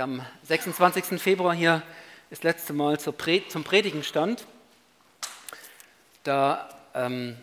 am 0.00 0.24
26. 0.44 1.20
Februar 1.20 1.54
hier 1.54 1.82
das 2.30 2.42
letzte 2.42 2.72
Mal 2.72 3.00
zum 3.00 3.14
Predigen 3.14 4.04
stand, 4.04 4.46
da 6.22 6.68
ähm, 6.94 7.36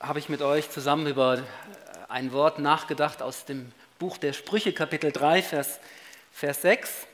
habe 0.00 0.18
ich 0.18 0.28
mit 0.28 0.42
euch 0.42 0.70
zusammen 0.70 1.06
über 1.06 1.42
ein 2.08 2.32
Wort 2.32 2.58
nachgedacht 2.58 3.22
aus 3.22 3.44
dem 3.44 3.72
Buch 3.98 4.18
der 4.18 4.32
Sprüche, 4.32 4.72
Kapitel 4.72 5.12
3, 5.12 5.42
Vers, 5.42 5.80
Vers 6.32 6.62
6. 6.62 7.06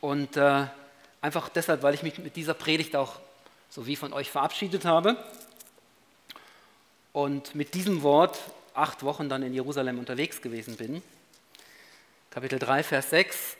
Und 0.00 0.36
äh, 0.36 0.66
einfach 1.22 1.48
deshalb, 1.48 1.82
weil 1.82 1.94
ich 1.94 2.02
mich 2.02 2.18
mit 2.18 2.36
dieser 2.36 2.54
Predigt 2.54 2.96
auch 2.96 3.14
so 3.70 3.86
wie 3.86 3.96
von 3.96 4.12
euch 4.12 4.30
verabschiedet 4.30 4.84
habe 4.84 5.16
und 7.12 7.54
mit 7.54 7.74
diesem 7.74 8.02
Wort 8.02 8.38
acht 8.74 9.02
Wochen 9.02 9.28
dann 9.28 9.42
in 9.42 9.54
Jerusalem 9.54 9.98
unterwegs 9.98 10.42
gewesen 10.42 10.76
bin. 10.76 11.02
Kapitel 12.36 12.58
3, 12.58 12.82
Vers 12.82 13.08
6 13.08 13.56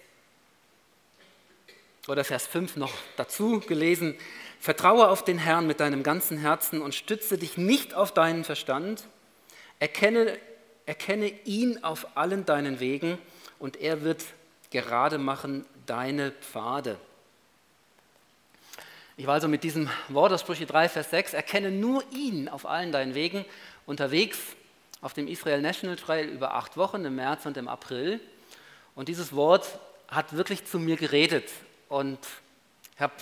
oder 2.09 2.25
Vers 2.25 2.47
5 2.47 2.77
noch 2.77 2.93
dazu 3.17 3.61
gelesen. 3.61 4.15
Vertraue 4.61 5.09
auf 5.09 5.25
den 5.25 5.39
Herrn 5.39 5.67
mit 5.67 5.81
deinem 5.81 6.03
ganzen 6.03 6.37
Herzen 6.37 6.83
und 6.83 6.95
stütze 6.95 7.39
dich 7.39 7.57
nicht 7.57 7.95
auf 7.95 8.13
deinen 8.13 8.45
Verstand. 8.45 9.05
Erkenne, 9.79 10.37
erkenne 10.85 11.29
ihn 11.47 11.85
auf 11.85 12.19
allen 12.19 12.45
deinen 12.45 12.79
Wegen 12.79 13.17
und 13.59 13.81
er 13.81 14.03
wird 14.03 14.23
gerade 14.71 15.17
machen 15.17 15.65
deine 15.87 16.33
Pfade. 16.33 16.99
Ich 19.17 19.27
war 19.27 19.33
also 19.33 19.49
mit 19.49 19.65
diesem 19.65 19.89
Wort 20.11 20.35
aus 20.35 20.43
Sprüche 20.43 20.67
3, 20.67 20.91
Vers 20.91 21.09
6, 21.09 21.33
erkenne 21.33 21.71
nur 21.71 22.05
ihn 22.13 22.51
auf 22.51 22.67
allen 22.67 22.93
deinen 22.93 23.15
Wegen 23.15 23.47
unterwegs 23.87 24.37
auf 25.01 25.15
dem 25.15 25.29
Israel 25.29 25.63
National 25.63 25.97
Trail 25.97 26.29
über 26.29 26.53
acht 26.53 26.77
Wochen 26.77 27.07
im 27.07 27.15
März 27.17 27.47
und 27.47 27.57
im 27.57 27.69
April. 27.69 28.21
Und 28.97 29.09
dieses 29.09 29.37
Wort 29.37 29.79
hat 30.09 30.33
wirklich 30.33 30.65
zu 30.67 30.79
mir 30.79 30.97
geredet 30.97 31.49
und 31.89 32.19
ich 32.95 33.01
habe 33.01 33.13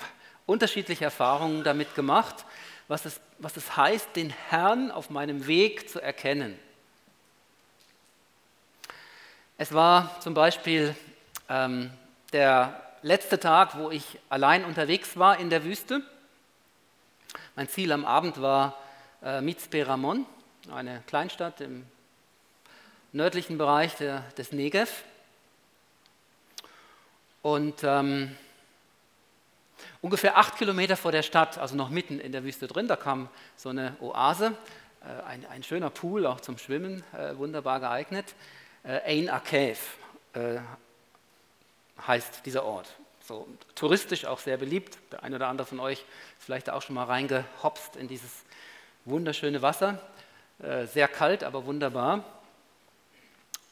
unterschiedliche 0.46 1.04
Erfahrungen 1.04 1.64
damit 1.64 1.94
gemacht, 1.96 2.44
was 2.86 3.04
es, 3.04 3.20
was 3.38 3.56
es 3.56 3.76
heißt, 3.76 4.14
den 4.14 4.30
Herrn 4.30 4.90
auf 4.92 5.10
meinem 5.10 5.46
Weg 5.46 5.90
zu 5.90 6.00
erkennen. 6.00 6.56
Es 9.58 9.72
war 9.72 10.20
zum 10.20 10.32
Beispiel 10.32 10.94
ähm, 11.48 11.90
der 12.32 12.80
letzte 13.02 13.40
Tag, 13.40 13.76
wo 13.76 13.90
ich 13.90 14.18
allein 14.28 14.64
unterwegs 14.64 15.16
war 15.16 15.38
in 15.38 15.50
der 15.50 15.64
Wüste. 15.64 16.02
Mein 17.56 17.68
Ziel 17.68 17.90
am 17.90 18.04
Abend 18.04 18.40
war 18.40 18.78
äh, 19.22 19.40
Mitzpe 19.40 19.86
Ramon, 19.86 20.24
eine 20.72 21.02
Kleinstadt 21.08 21.60
im 21.60 21.84
nördlichen 23.12 23.58
Bereich 23.58 23.96
der, 23.96 24.20
des 24.36 24.52
Negev. 24.52 25.04
Und 27.44 27.84
ähm, 27.84 28.34
ungefähr 30.00 30.38
acht 30.38 30.56
Kilometer 30.56 30.96
vor 30.96 31.12
der 31.12 31.22
Stadt, 31.22 31.58
also 31.58 31.76
noch 31.76 31.90
mitten 31.90 32.18
in 32.18 32.32
der 32.32 32.42
Wüste 32.42 32.66
drin, 32.66 32.88
da 32.88 32.96
kam 32.96 33.28
so 33.54 33.68
eine 33.68 33.94
Oase, 34.00 34.56
äh, 35.02 35.28
ein, 35.28 35.44
ein, 35.50 35.62
schöner 35.62 35.90
Pool, 35.90 36.24
auch 36.24 36.40
zum 36.40 36.56
Schwimmen, 36.56 37.04
äh, 37.12 37.36
wunderbar 37.36 37.80
geeignet. 37.80 38.34
Äh, 38.82 39.00
Ein 39.02 39.28
Akev 39.28 39.78
äh, 40.32 40.56
heißt 42.06 42.46
dieser 42.46 42.64
Ort. 42.64 42.88
So, 43.22 43.46
touristisch 43.74 44.24
auch 44.24 44.38
sehr 44.38 44.56
beliebt. 44.56 44.96
Der 45.12 45.22
eine 45.22 45.36
oder 45.36 45.48
andere 45.48 45.66
von 45.66 45.80
euch 45.80 45.98
ist 45.98 46.46
vielleicht 46.46 46.70
auch 46.70 46.80
schon 46.80 46.94
mal 46.94 47.04
reingehopst 47.04 47.96
in 47.96 48.08
dieses 48.08 48.30
wunderschöne 49.04 49.60
Wasser. 49.60 50.00
Äh, 50.60 50.86
sehr 50.86 51.08
kalt, 51.08 51.44
aber 51.44 51.66
wunderbar. 51.66 52.24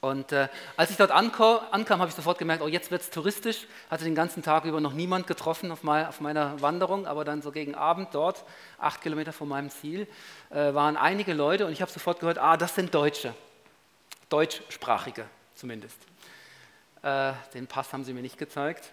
Und 0.02 0.32
äh, 0.32 0.48
als 0.76 0.90
ich 0.90 0.96
dort 0.96 1.12
ankam, 1.12 1.60
ankam 1.70 2.00
habe 2.00 2.08
ich 2.08 2.16
sofort 2.16 2.36
gemerkt, 2.36 2.60
oh, 2.60 2.66
jetzt 2.66 2.90
wird 2.90 3.02
es 3.02 3.10
touristisch. 3.10 3.68
Hatte 3.88 4.02
den 4.02 4.16
ganzen 4.16 4.42
Tag 4.42 4.64
über 4.64 4.80
noch 4.80 4.94
niemand 4.94 5.28
getroffen 5.28 5.70
auf, 5.70 5.84
mein, 5.84 6.06
auf, 6.06 6.20
meiner 6.20 6.60
Wanderung, 6.60 7.06
aber 7.06 7.24
dann 7.24 7.40
so 7.40 7.52
gegen 7.52 7.76
Abend 7.76 8.08
dort, 8.12 8.42
acht 8.78 9.00
Kilometer 9.00 9.32
von 9.32 9.46
meinem 9.46 9.70
Ziel, 9.70 10.08
äh, 10.50 10.74
waren 10.74 10.96
einige 10.96 11.34
Leute 11.34 11.66
und 11.66 11.72
ich 11.72 11.80
habe 11.80 11.90
sofort 11.90 12.18
gehört, 12.18 12.38
ah, 12.38 12.56
das 12.56 12.74
sind 12.74 12.92
Deutsche, 12.92 13.32
Deutschsprachige 14.28 15.24
zumindest. 15.54 15.98
Äh, 17.02 17.34
den 17.54 17.68
Pass 17.68 17.92
haben 17.92 18.02
sie 18.02 18.12
mir 18.12 18.22
nicht 18.22 18.38
gezeigt. 18.38 18.90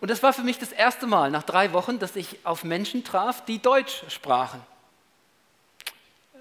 Und 0.00 0.10
das 0.10 0.20
war 0.24 0.32
für 0.32 0.42
mich 0.42 0.58
das 0.58 0.72
erste 0.72 1.06
Mal 1.06 1.30
nach 1.30 1.44
drei 1.44 1.72
Wochen, 1.72 2.00
dass 2.00 2.16
ich 2.16 2.44
auf 2.44 2.64
Menschen 2.64 3.04
traf, 3.04 3.44
die 3.44 3.62
Deutsch 3.62 4.02
sprachen. 4.08 4.60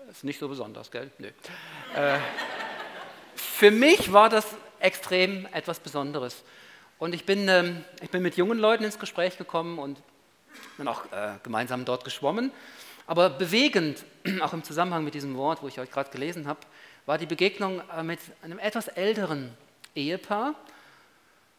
Ist 0.09 0.23
nicht 0.23 0.39
so 0.39 0.47
besonders, 0.47 0.89
gell? 0.89 1.11
Nö. 1.19 1.29
Für 3.57 3.71
mich 3.71 4.13
war 4.13 4.29
das 4.29 4.45
extrem 4.79 5.47
etwas 5.51 5.79
Besonderes. 5.79 6.43
Und 6.99 7.15
ich 7.15 7.25
bin, 7.25 7.47
ähm, 7.47 7.83
ich 8.03 8.11
bin 8.11 8.21
mit 8.21 8.37
jungen 8.37 8.59
Leuten 8.59 8.83
ins 8.83 8.99
Gespräch 8.99 9.35
gekommen 9.35 9.79
und 9.79 9.99
bin 10.77 10.87
auch 10.87 11.11
äh, 11.11 11.39
gemeinsam 11.41 11.83
dort 11.83 12.03
geschwommen. 12.03 12.51
Aber 13.07 13.31
bewegend, 13.31 14.05
auch 14.41 14.53
im 14.53 14.63
Zusammenhang 14.63 15.03
mit 15.03 15.15
diesem 15.15 15.35
Wort, 15.37 15.63
wo 15.63 15.67
ich 15.67 15.79
euch 15.79 15.89
gerade 15.89 16.11
gelesen 16.11 16.47
habe, 16.47 16.59
war 17.07 17.17
die 17.17 17.25
Begegnung 17.25 17.81
äh, 17.97 18.03
mit 18.03 18.19
einem 18.43 18.59
etwas 18.59 18.89
älteren 18.89 19.57
Ehepaar, 19.95 20.53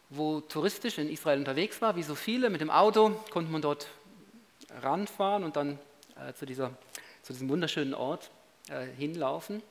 wo 0.08 0.38
touristisch 0.38 0.98
in 0.98 1.10
Israel 1.10 1.40
unterwegs 1.40 1.82
war, 1.82 1.96
wie 1.96 2.04
so 2.04 2.14
viele. 2.14 2.48
Mit 2.48 2.60
dem 2.60 2.70
Auto 2.70 3.10
konnte 3.30 3.50
man 3.50 3.60
dort 3.60 3.88
ranfahren 4.82 5.42
und 5.42 5.56
dann 5.56 5.80
äh, 6.14 6.32
zu, 6.34 6.46
dieser, 6.46 6.70
zu 7.24 7.32
diesem 7.32 7.48
wunderschönen 7.48 7.94
Ort 7.94 8.30
äh, 8.68 8.86
hinlaufen. 8.96 9.64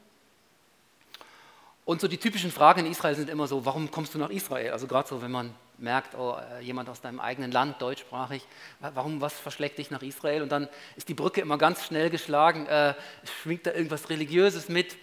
Und 1.87 2.01
so 2.01 2.09
die 2.09 2.17
typischen 2.17 2.51
Fragen 2.51 2.81
in 2.81 2.91
Israel 2.91 3.15
sind 3.15 3.29
immer 3.29 3.47
so, 3.47 3.63
warum 3.63 3.89
kommst 3.89 4.13
du 4.13 4.17
nach 4.17 4.29
Israel? 4.29 4.73
Also 4.73 4.87
gerade 4.87 5.07
so, 5.07 5.21
wenn 5.21 5.31
man 5.31 5.55
merkt, 5.77 6.15
oh, 6.15 6.35
äh, 6.35 6.61
jemand 6.61 6.89
aus 6.89 6.99
deinem 6.99 7.21
eigenen 7.21 7.49
Land, 7.49 7.81
deutschsprachig, 7.81 8.45
warum, 8.81 9.21
was 9.21 9.39
verschlägt 9.39 9.77
dich 9.77 9.89
nach 9.89 10.01
Israel? 10.01 10.41
Und 10.41 10.51
dann 10.51 10.67
ist 10.97 11.07
die 11.07 11.13
Brücke 11.13 11.39
immer 11.39 11.57
ganz 11.57 11.85
schnell 11.85 12.09
geschlagen, 12.09 12.65
äh, 12.65 12.93
schwingt 13.41 13.67
da 13.67 13.71
irgendwas 13.71 14.09
Religiöses 14.09 14.67
mit, 14.67 14.97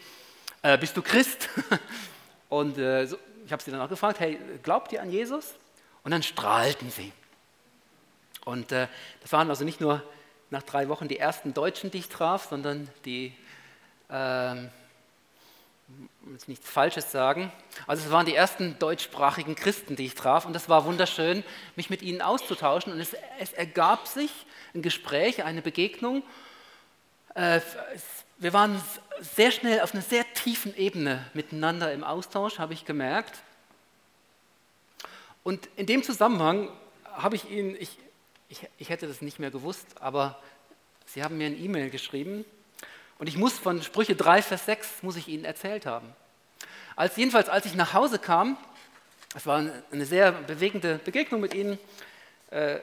äh, 0.61 0.77
bist 0.77 0.95
du 0.95 1.01
Christ? 1.01 1.49
Und 2.51 2.77
äh, 2.77 3.07
so, 3.07 3.17
ich 3.47 3.53
habe 3.53 3.63
sie 3.63 3.71
dann 3.71 3.81
auch 3.81 3.89
gefragt, 3.89 4.21
hey, 4.21 4.39
glaubt 4.63 4.93
ihr 4.93 5.01
an 5.01 5.11
Jesus? 5.11 5.55
Und 6.03 6.11
dann 6.11 6.23
strahlten 6.23 6.91
sie. 6.91 7.15
Und 8.45 8.73
äh, 8.73 8.89
das 9.23 9.33
waren 9.33 9.49
also 9.49 9.65
nicht 9.65 9.81
nur 9.81 10.03
nach 10.51 10.63
drei 10.63 10.91
Wochen 10.91 11.09
die 11.09 11.19
ersten 11.19 11.55
Deutschen, 11.55 11.91
die 11.91 12.01
ich 12.01 12.11
traf, 12.11 12.49
sondern 12.51 12.89
die 13.07 13.33
ähm, 14.11 14.69
jetzt 16.33 16.49
nichts 16.49 16.69
Falsches 16.69 17.11
sagen. 17.11 17.53
Also 17.87 18.05
es 18.05 18.11
waren 18.11 18.27
die 18.27 18.35
ersten 18.35 18.79
deutschsprachigen 18.79 19.55
Christen, 19.55 19.97
die 19.97 20.07
ich 20.07 20.15
traf 20.15 20.47
und 20.47 20.53
das 20.53 20.69
war 20.69 20.85
wunderschön, 20.85 21.45
mich 21.77 21.91
mit 21.91 22.03
ihnen 22.03 22.23
auszutauschen 22.23 22.93
und 22.93 23.01
es, 23.01 23.15
es 23.39 23.53
ergab 23.53 24.07
sich 24.07 24.31
ein 24.75 24.83
Gespräch, 24.83 25.45
eine 25.45 25.63
Begegnung. 25.63 26.23
Äh, 27.35 27.61
wir 28.39 28.53
waren 28.53 28.81
sehr 29.21 29.51
schnell 29.51 29.81
auf 29.81 29.93
einer 29.93 30.03
sehr 30.03 30.25
tiefen 30.35 30.77
Ebene 30.77 31.25
miteinander 31.35 31.93
im 31.93 32.05
Austausch, 32.05 32.59
habe 32.59 32.75
ich 32.75 32.85
gemerkt. 32.85 33.43
Und 35.43 35.69
in 35.77 35.87
dem 35.87 36.03
Zusammenhang 36.03 36.69
habe 37.13 37.37
ich 37.37 37.51
Ihnen, 37.51 37.77
ich, 37.79 37.99
ich, 38.49 38.67
ich 38.79 38.89
hätte 38.89 39.07
das 39.07 39.21
nicht 39.21 39.39
mehr 39.39 39.51
gewusst, 39.51 39.87
aber 40.01 40.41
Sie 41.07 41.23
haben 41.23 41.37
mir 41.37 41.47
ein 41.47 41.63
E-Mail 41.63 41.91
geschrieben 41.91 42.45
und 43.19 43.29
ich 43.29 43.37
muss 43.37 43.59
von 43.59 43.83
Sprüche 43.83 44.17
3, 44.17 44.43
Vers 44.43 44.67
6, 44.67 45.03
muss 45.03 45.17
ich 45.17 45.29
Ihnen 45.29 45.45
erzählt 45.45 45.87
haben. 45.87 46.15
Als, 46.97 47.17
jedenfalls, 47.17 47.49
als 47.49 47.67
ich 47.67 47.75
nach 47.75 47.93
Hause 47.95 48.19
kam, 48.19 48.57
es 49.35 49.47
war 49.47 49.65
eine 49.91 50.07
sehr 50.07 50.33
bewegende 50.33 50.99
Begegnung 51.05 51.41
mit 51.41 51.55
Ihnen, 51.55 51.79
äh, 52.51 52.79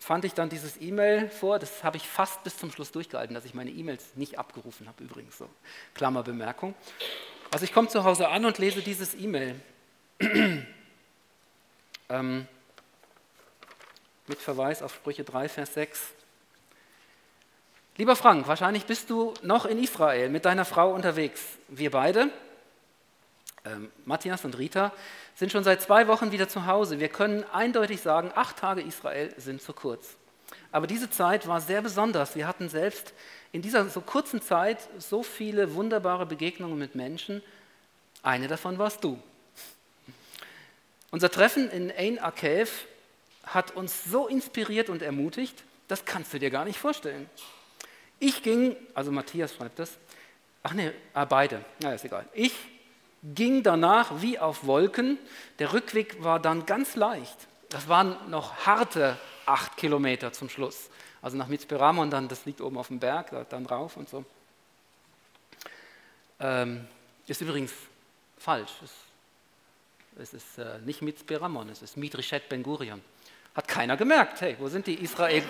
fand 0.00 0.24
ich 0.24 0.34
dann 0.34 0.48
dieses 0.48 0.80
E-Mail 0.80 1.30
vor. 1.30 1.60
Das 1.60 1.84
habe 1.84 1.96
ich 1.96 2.08
fast 2.08 2.42
bis 2.42 2.58
zum 2.58 2.72
Schluss 2.72 2.90
durchgehalten, 2.90 3.34
dass 3.34 3.44
ich 3.44 3.54
meine 3.54 3.70
E-Mails 3.70 4.16
nicht 4.16 4.38
abgerufen 4.38 4.88
habe, 4.88 5.04
übrigens 5.04 5.38
so. 5.38 5.48
Klammerbemerkung. 5.94 6.74
Also 7.52 7.64
ich 7.64 7.72
komme 7.72 7.88
zu 7.88 8.02
Hause 8.02 8.28
an 8.28 8.44
und 8.44 8.58
lese 8.58 8.82
dieses 8.82 9.14
E-Mail. 9.14 9.60
ähm, 12.08 12.48
mit 14.26 14.38
Verweis 14.38 14.82
auf 14.82 14.94
Sprüche 14.94 15.22
3, 15.22 15.48
Vers 15.48 15.74
6. 15.74 16.00
Lieber 17.98 18.16
Frank, 18.16 18.48
wahrscheinlich 18.48 18.86
bist 18.86 19.10
du 19.10 19.34
noch 19.42 19.66
in 19.66 19.78
Israel 19.78 20.30
mit 20.30 20.46
deiner 20.46 20.64
Frau 20.64 20.94
unterwegs. 20.94 21.42
Wir 21.68 21.90
beide, 21.90 22.30
ähm, 23.66 23.92
Matthias 24.06 24.46
und 24.46 24.56
Rita, 24.56 24.92
sind 25.34 25.52
schon 25.52 25.62
seit 25.62 25.82
zwei 25.82 26.08
Wochen 26.08 26.32
wieder 26.32 26.48
zu 26.48 26.64
Hause. 26.64 27.00
Wir 27.00 27.10
können 27.10 27.44
eindeutig 27.52 28.00
sagen, 28.00 28.32
acht 28.34 28.56
Tage 28.56 28.80
Israel 28.80 29.34
sind 29.36 29.60
zu 29.60 29.74
kurz. 29.74 30.16
Aber 30.70 30.86
diese 30.86 31.10
Zeit 31.10 31.46
war 31.46 31.60
sehr 31.60 31.82
besonders. 31.82 32.34
Wir 32.34 32.46
hatten 32.46 32.70
selbst 32.70 33.12
in 33.52 33.60
dieser 33.60 33.86
so 33.90 34.00
kurzen 34.00 34.40
Zeit 34.40 34.78
so 34.98 35.22
viele 35.22 35.74
wunderbare 35.74 36.24
Begegnungen 36.24 36.78
mit 36.78 36.94
Menschen. 36.94 37.42
Eine 38.22 38.48
davon 38.48 38.78
warst 38.78 39.04
du. 39.04 39.22
Unser 41.10 41.30
Treffen 41.30 41.70
in 41.70 41.92
Ein 41.94 42.18
Akev 42.18 42.86
hat 43.44 43.76
uns 43.76 44.04
so 44.04 44.28
inspiriert 44.28 44.88
und 44.88 45.02
ermutigt, 45.02 45.62
das 45.88 46.06
kannst 46.06 46.32
du 46.32 46.38
dir 46.38 46.48
gar 46.48 46.64
nicht 46.64 46.78
vorstellen. 46.78 47.28
Ich 48.22 48.44
ging, 48.44 48.76
also 48.94 49.10
Matthias 49.10 49.52
schreibt 49.52 49.80
das, 49.80 49.98
ach 50.62 50.74
nee, 50.74 50.92
ah, 51.12 51.24
beide, 51.24 51.64
na 51.80 51.92
ist 51.92 52.04
egal. 52.04 52.24
Ich 52.34 52.54
ging 53.24 53.64
danach 53.64 54.22
wie 54.22 54.38
auf 54.38 54.64
Wolken. 54.64 55.18
Der 55.58 55.72
Rückweg 55.72 56.22
war 56.22 56.38
dann 56.38 56.64
ganz 56.64 56.94
leicht. 56.94 57.36
Das 57.70 57.88
waren 57.88 58.16
noch 58.30 58.64
harte 58.64 59.18
acht 59.44 59.76
Kilometer 59.76 60.32
zum 60.32 60.48
Schluss. 60.48 60.88
Also 61.20 61.36
nach 61.36 61.48
Mitzperamon, 61.48 62.10
dann, 62.10 62.28
das 62.28 62.44
liegt 62.44 62.60
oben 62.60 62.78
auf 62.78 62.86
dem 62.86 63.00
Berg, 63.00 63.48
dann 63.48 63.66
rauf 63.66 63.96
und 63.96 64.08
so. 64.08 64.24
Ähm, 66.38 66.86
ist 67.26 67.40
übrigens 67.40 67.72
falsch. 68.38 68.70
Es, 68.84 68.92
es 70.20 70.34
ist 70.34 70.58
äh, 70.58 70.78
nicht 70.84 71.02
Mitzperamon, 71.02 71.70
es 71.70 71.82
ist 71.82 71.96
Midrishet 71.96 72.48
Ben 72.48 72.62
Gurion. 72.62 73.02
Hat 73.56 73.66
keiner 73.66 73.96
gemerkt. 73.96 74.40
Hey, 74.42 74.54
wo 74.60 74.68
sind 74.68 74.86
die 74.86 74.94
Israel, 75.02 75.42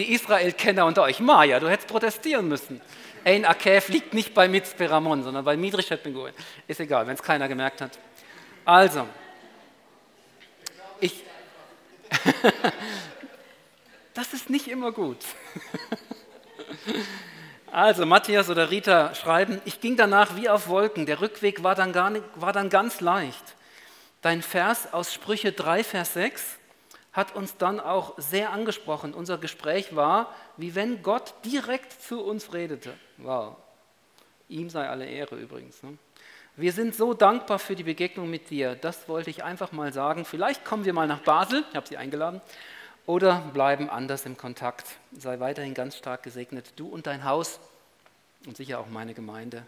die 0.00 0.12
Israel-Kenner 0.12 0.86
unter 0.86 1.02
euch? 1.02 1.20
Maja, 1.20 1.60
du 1.60 1.68
hättest 1.68 1.88
protestieren 1.88 2.48
müssen. 2.48 2.80
Ein 3.24 3.44
Akev 3.44 3.92
liegt 3.92 4.14
nicht 4.14 4.34
bei 4.34 4.48
Mitzperamon, 4.48 5.22
sondern 5.22 5.44
bei 5.44 5.56
Midrishet 5.56 6.02
Ben 6.02 6.14
Gurion. 6.14 6.34
Ist 6.66 6.80
egal, 6.80 7.06
wenn 7.06 7.14
es 7.14 7.22
keiner 7.22 7.48
gemerkt 7.48 7.82
hat. 7.82 7.98
Also, 8.64 9.06
ich. 11.00 11.22
das 14.14 14.32
ist 14.32 14.50
nicht 14.50 14.68
immer 14.68 14.92
gut. 14.92 15.18
Also 17.72 18.04
Matthias 18.04 18.50
oder 18.50 18.68
Rita 18.68 19.14
schreiben, 19.14 19.60
ich 19.64 19.80
ging 19.80 19.96
danach 19.96 20.34
wie 20.34 20.48
auf 20.48 20.66
Wolken, 20.66 21.06
der 21.06 21.20
Rückweg 21.20 21.62
war 21.62 21.76
dann, 21.76 21.92
gar 21.92 22.10
nicht, 22.10 22.24
war 22.34 22.52
dann 22.52 22.68
ganz 22.68 23.00
leicht. 23.00 23.54
Dein 24.22 24.42
Vers 24.42 24.92
aus 24.92 25.14
Sprüche 25.14 25.52
3, 25.52 25.84
Vers 25.84 26.14
6 26.14 26.58
hat 27.12 27.34
uns 27.34 27.56
dann 27.56 27.80
auch 27.80 28.14
sehr 28.18 28.50
angesprochen. 28.50 29.14
Unser 29.14 29.38
Gespräch 29.38 29.96
war, 29.96 30.34
wie 30.56 30.74
wenn 30.74 31.02
Gott 31.02 31.34
direkt 31.44 32.00
zu 32.00 32.22
uns 32.22 32.52
redete. 32.52 32.94
Wow. 33.16 33.56
Ihm 34.48 34.70
sei 34.70 34.88
alle 34.88 35.06
Ehre 35.06 35.36
übrigens. 35.36 35.82
Ne? 35.82 35.98
Wir 36.56 36.72
sind 36.72 36.94
so 36.94 37.14
dankbar 37.14 37.58
für 37.58 37.74
die 37.74 37.84
Begegnung 37.84 38.28
mit 38.28 38.50
dir. 38.50 38.74
Das 38.74 39.08
wollte 39.08 39.30
ich 39.30 39.42
einfach 39.42 39.72
mal 39.72 39.92
sagen. 39.92 40.24
Vielleicht 40.24 40.64
kommen 40.64 40.84
wir 40.84 40.92
mal 40.92 41.06
nach 41.06 41.20
Basel, 41.20 41.64
ich 41.70 41.76
habe 41.76 41.86
Sie 41.86 41.96
eingeladen, 41.96 42.40
oder 43.06 43.40
bleiben 43.52 43.88
anders 43.88 44.26
im 44.26 44.36
Kontakt. 44.36 44.86
Sei 45.16 45.40
weiterhin 45.40 45.74
ganz 45.74 45.96
stark 45.96 46.22
gesegnet, 46.22 46.72
du 46.76 46.88
und 46.88 47.06
dein 47.06 47.24
Haus 47.24 47.58
und 48.46 48.56
sicher 48.56 48.78
auch 48.78 48.88
meine 48.88 49.14
Gemeinde. 49.14 49.64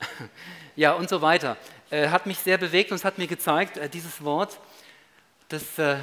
ja, 0.76 0.92
und 0.92 1.08
so 1.08 1.22
weiter. 1.22 1.56
Äh, 1.90 2.08
hat 2.08 2.26
mich 2.26 2.38
sehr 2.38 2.58
bewegt 2.58 2.90
und 2.90 2.96
es 2.96 3.04
hat 3.04 3.18
mir 3.18 3.26
gezeigt, 3.26 3.76
äh, 3.76 3.88
dieses 3.88 4.22
Wort, 4.24 4.58
das, 5.48 5.78
äh, 5.78 5.96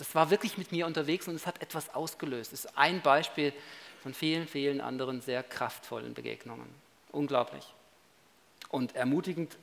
das, 0.00 0.14
war 0.14 0.30
wirklich 0.30 0.58
mit 0.58 0.72
mir 0.72 0.86
unterwegs 0.86 1.28
und 1.28 1.34
es 1.34 1.46
hat 1.46 1.62
etwas 1.62 1.94
ausgelöst. 1.94 2.52
Es 2.52 2.64
ist 2.64 2.78
ein 2.78 3.00
Beispiel 3.02 3.52
von 4.02 4.14
vielen, 4.14 4.46
vielen 4.46 4.80
anderen 4.80 5.20
sehr 5.20 5.42
kraftvollen 5.42 6.14
Begegnungen. 6.14 6.68
Unglaublich. 7.12 7.64
Und 8.68 8.96
ermutigend, 8.96 9.56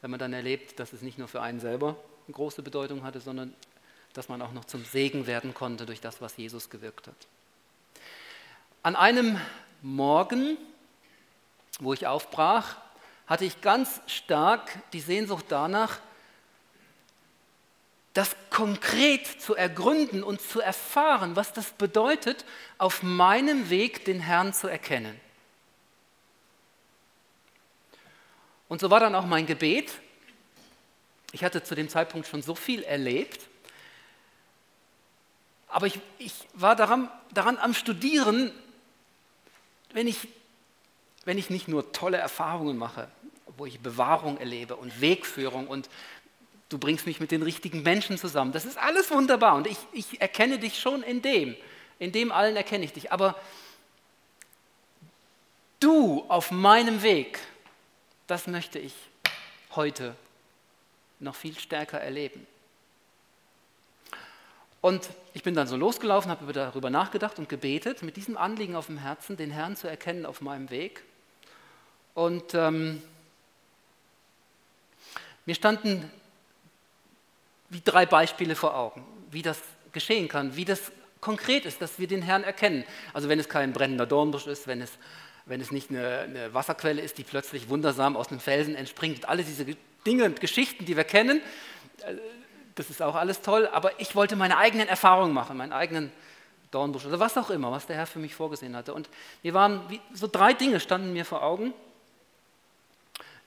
wenn 0.00 0.10
man 0.10 0.20
dann 0.20 0.32
erlebt, 0.32 0.78
dass 0.80 0.92
es 0.92 1.02
nicht 1.02 1.18
nur 1.18 1.28
für 1.28 1.42
einen 1.42 1.60
selber 1.60 1.96
eine 2.26 2.34
große 2.34 2.62
Bedeutung 2.62 3.02
hatte, 3.02 3.20
sondern 3.20 3.54
dass 4.12 4.28
man 4.28 4.42
auch 4.42 4.52
noch 4.52 4.64
zum 4.64 4.84
Segen 4.84 5.26
werden 5.26 5.54
konnte 5.54 5.86
durch 5.86 6.00
das, 6.00 6.20
was 6.20 6.36
Jesus 6.36 6.70
gewirkt 6.70 7.06
hat. 7.06 7.28
An 8.82 8.96
einem 8.96 9.38
Morgen, 9.82 10.56
wo 11.78 11.92
ich 11.92 12.06
aufbrach, 12.06 12.76
hatte 13.26 13.44
ich 13.44 13.60
ganz 13.60 14.00
stark 14.06 14.70
die 14.92 15.00
Sehnsucht 15.00 15.46
danach, 15.50 16.00
das 18.18 18.34
konkret 18.50 19.40
zu 19.40 19.54
ergründen 19.54 20.24
und 20.24 20.40
zu 20.40 20.60
erfahren, 20.60 21.36
was 21.36 21.52
das 21.52 21.70
bedeutet, 21.70 22.44
auf 22.76 23.04
meinem 23.04 23.70
Weg 23.70 24.04
den 24.06 24.18
Herrn 24.18 24.52
zu 24.52 24.66
erkennen. 24.66 25.20
Und 28.68 28.80
so 28.80 28.90
war 28.90 28.98
dann 28.98 29.14
auch 29.14 29.24
mein 29.24 29.46
Gebet. 29.46 29.92
Ich 31.30 31.44
hatte 31.44 31.62
zu 31.62 31.76
dem 31.76 31.88
Zeitpunkt 31.88 32.26
schon 32.26 32.42
so 32.42 32.56
viel 32.56 32.82
erlebt, 32.82 33.46
aber 35.68 35.86
ich, 35.86 36.00
ich 36.18 36.34
war 36.54 36.74
daran, 36.74 37.08
daran 37.32 37.56
am 37.56 37.72
Studieren, 37.72 38.50
wenn 39.92 40.08
ich, 40.08 40.26
wenn 41.24 41.38
ich 41.38 41.50
nicht 41.50 41.68
nur 41.68 41.92
tolle 41.92 42.16
Erfahrungen 42.16 42.78
mache, 42.78 43.08
wo 43.56 43.64
ich 43.64 43.78
Bewahrung 43.78 44.38
erlebe 44.38 44.74
und 44.74 45.00
Wegführung 45.00 45.68
und 45.68 45.88
du 46.68 46.78
bringst 46.78 47.06
mich 47.06 47.20
mit 47.20 47.30
den 47.30 47.42
richtigen 47.42 47.82
Menschen 47.82 48.18
zusammen, 48.18 48.52
das 48.52 48.64
ist 48.64 48.78
alles 48.78 49.10
wunderbar 49.10 49.56
und 49.56 49.66
ich, 49.66 49.78
ich 49.92 50.20
erkenne 50.20 50.58
dich 50.58 50.78
schon 50.78 51.02
in 51.02 51.22
dem, 51.22 51.56
in 51.98 52.12
dem 52.12 52.30
allen 52.32 52.56
erkenne 52.56 52.84
ich 52.84 52.92
dich. 52.92 53.12
Aber 53.12 53.34
du 55.80 56.24
auf 56.28 56.50
meinem 56.50 57.02
Weg, 57.02 57.38
das 58.26 58.46
möchte 58.46 58.78
ich 58.78 58.94
heute 59.74 60.14
noch 61.20 61.34
viel 61.34 61.58
stärker 61.58 61.98
erleben. 61.98 62.46
Und 64.80 65.08
ich 65.34 65.42
bin 65.42 65.54
dann 65.54 65.66
so 65.66 65.76
losgelaufen, 65.76 66.30
habe 66.30 66.52
darüber 66.52 66.88
nachgedacht 66.88 67.38
und 67.38 67.48
gebetet, 67.48 68.02
mit 68.02 68.16
diesem 68.16 68.36
Anliegen 68.36 68.76
auf 68.76 68.86
dem 68.86 68.98
Herzen, 68.98 69.36
den 69.36 69.50
Herrn 69.50 69.74
zu 69.74 69.88
erkennen 69.88 70.24
auf 70.24 70.40
meinem 70.40 70.70
Weg. 70.70 71.02
Und 72.14 72.54
ähm, 72.54 73.02
mir 75.46 75.54
standen 75.56 76.10
wie 77.70 77.80
drei 77.84 78.06
Beispiele 78.06 78.54
vor 78.54 78.76
Augen, 78.76 79.06
wie 79.30 79.42
das 79.42 79.60
geschehen 79.92 80.28
kann, 80.28 80.56
wie 80.56 80.64
das 80.64 80.92
konkret 81.20 81.64
ist, 81.64 81.82
dass 81.82 81.98
wir 81.98 82.06
den 82.06 82.22
Herrn 82.22 82.44
erkennen. 82.44 82.84
Also 83.12 83.28
wenn 83.28 83.38
es 83.38 83.48
kein 83.48 83.72
brennender 83.72 84.06
Dornbusch 84.06 84.46
ist, 84.46 84.66
wenn 84.66 84.80
es, 84.80 84.92
wenn 85.46 85.60
es 85.60 85.70
nicht 85.70 85.90
eine, 85.90 86.20
eine 86.20 86.54
Wasserquelle 86.54 87.00
ist, 87.00 87.18
die 87.18 87.24
plötzlich 87.24 87.68
wundersam 87.68 88.16
aus 88.16 88.28
einem 88.28 88.40
Felsen 88.40 88.74
entspringt, 88.74 89.28
alle 89.28 89.42
diese 89.42 89.66
Dinge 90.06 90.24
und 90.24 90.40
Geschichten, 90.40 90.84
die 90.84 90.96
wir 90.96 91.04
kennen, 91.04 91.40
äh, 92.06 92.14
das 92.74 92.90
ist 92.90 93.02
auch 93.02 93.16
alles 93.16 93.40
toll, 93.40 93.68
aber 93.72 94.00
ich 94.00 94.14
wollte 94.14 94.36
meine 94.36 94.56
eigenen 94.56 94.86
Erfahrungen 94.86 95.34
machen, 95.34 95.56
meinen 95.56 95.72
eigenen 95.72 96.12
Dornbusch 96.70 97.06
oder 97.06 97.18
was 97.18 97.36
auch 97.36 97.50
immer, 97.50 97.72
was 97.72 97.86
der 97.86 97.96
Herr 97.96 98.06
für 98.06 98.20
mich 98.20 98.34
vorgesehen 98.34 98.76
hatte. 98.76 98.94
Und 98.94 99.08
mir 99.42 99.52
waren 99.52 99.80
so 100.12 100.28
drei 100.28 100.52
Dinge 100.52 100.78
standen 100.78 101.12
mir 101.12 101.24
vor 101.24 101.42
Augen. 101.42 101.72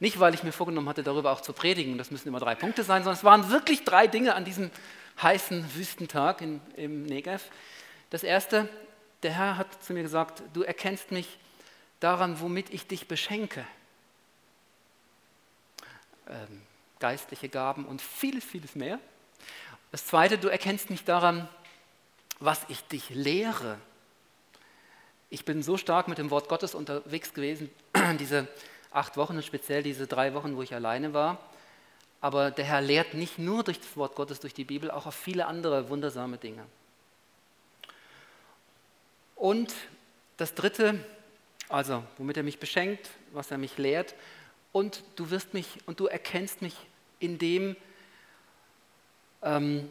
Nicht, 0.01 0.20
weil 0.20 0.34
ich 0.34 0.41
mir 0.41 0.51
vorgenommen 0.51 0.89
hatte, 0.89 1.03
darüber 1.03 1.31
auch 1.31 1.41
zu 1.41 1.53
predigen, 1.53 2.00
das 2.00 2.10
müssen 2.10 2.27
immer 2.27 2.39
drei 2.39 2.55
Punkte 2.55 2.84
sein, 2.84 3.03
sondern 3.03 3.20
es 3.20 3.24
waren 3.24 3.51
wirklich 3.51 3.84
drei 3.84 4.08
Dinge 4.08 4.34
an 4.34 4.43
diesem 4.43 4.72
heißen 5.22 5.75
Wüstentag 5.75 6.41
in, 6.41 6.60
im 6.75 7.03
Negev. 7.03 7.43
Das 8.10 8.24
erste, 8.24 8.67
der 9.22 9.34
Herr 9.34 9.58
hat 9.58 9.84
zu 9.84 9.93
mir 9.93 10.01
gesagt, 10.01 10.41
du 10.53 10.63
erkennst 10.63 11.12
mich 11.12 11.38
daran, 12.00 12.41
womit 12.41 12.72
ich 12.72 12.88
dich 12.88 13.08
beschenke. 13.08 13.63
Ähm, 16.27 16.63
geistliche 16.98 17.48
Gaben 17.48 17.86
und 17.86 18.01
vieles, 18.01 18.43
vieles 18.43 18.74
mehr. 18.74 19.00
Das 19.91 20.08
Zweite, 20.08 20.39
du 20.39 20.48
erkennst 20.48 20.89
mich 20.89 21.03
daran, 21.03 21.48
was 22.39 22.65
ich 22.70 22.84
dich 22.86 23.12
lehre. 23.12 23.77
Ich 25.29 25.46
bin 25.46 25.62
so 25.62 25.77
stark 25.77 26.08
mit 26.08 26.17
dem 26.17 26.31
Wort 26.31 26.50
Gottes 26.50 26.74
unterwegs 26.74 27.36
gewesen, 27.36 27.70
diese 28.20 28.48
acht 28.91 29.17
Wochen 29.17 29.38
und 29.38 29.45
speziell 29.45 29.83
diese 29.83 30.07
drei 30.07 30.33
Wochen, 30.33 30.55
wo 30.55 30.62
ich 30.62 30.74
alleine 30.74 31.13
war. 31.13 31.39
Aber 32.19 32.51
der 32.51 32.65
Herr 32.65 32.81
lehrt 32.81 33.13
nicht 33.13 33.39
nur 33.39 33.63
durch 33.63 33.79
das 33.79 33.98
Wort 33.98 34.15
Gottes, 34.15 34.39
durch 34.39 34.53
die 34.53 34.65
Bibel, 34.65 34.91
auch 34.91 35.07
auf 35.07 35.15
viele 35.15 35.48
andere 35.48 35.89
wundersame 35.89 36.38
Dinge. 36.38 36.63
Und 39.36 39.74
das 40.38 40.53
Dritte, 40.53 41.03
also 41.67 42.03
womit 42.17 42.38
er 42.38 42.43
mich 42.43 42.60
beschenkt, 42.60 43.10
was 43.31 43.50
er 43.50 43.57
mich 43.57 43.77
lehrt, 43.77 44.13
und 44.71 45.03
du 45.15 45.31
wirst 45.31 45.53
mich 45.53 45.79
und 45.88 46.00
du 46.00 46.05
erkennst 46.05 46.62
mich 46.62 46.75
in 47.19 47.38
dem, 47.38 47.75
ähm, 49.41 49.89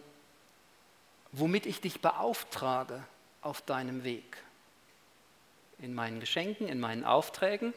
womit 1.32 1.66
ich 1.66 1.80
dich 1.80 2.00
beauftrage 2.00 3.02
auf 3.42 3.60
deinem 3.62 4.04
Weg. 4.04 4.36
In 5.80 5.94
meinen 5.94 6.20
Geschenken, 6.20 6.68
in 6.68 6.78
meinen 6.78 7.04
Aufträgen 7.04 7.74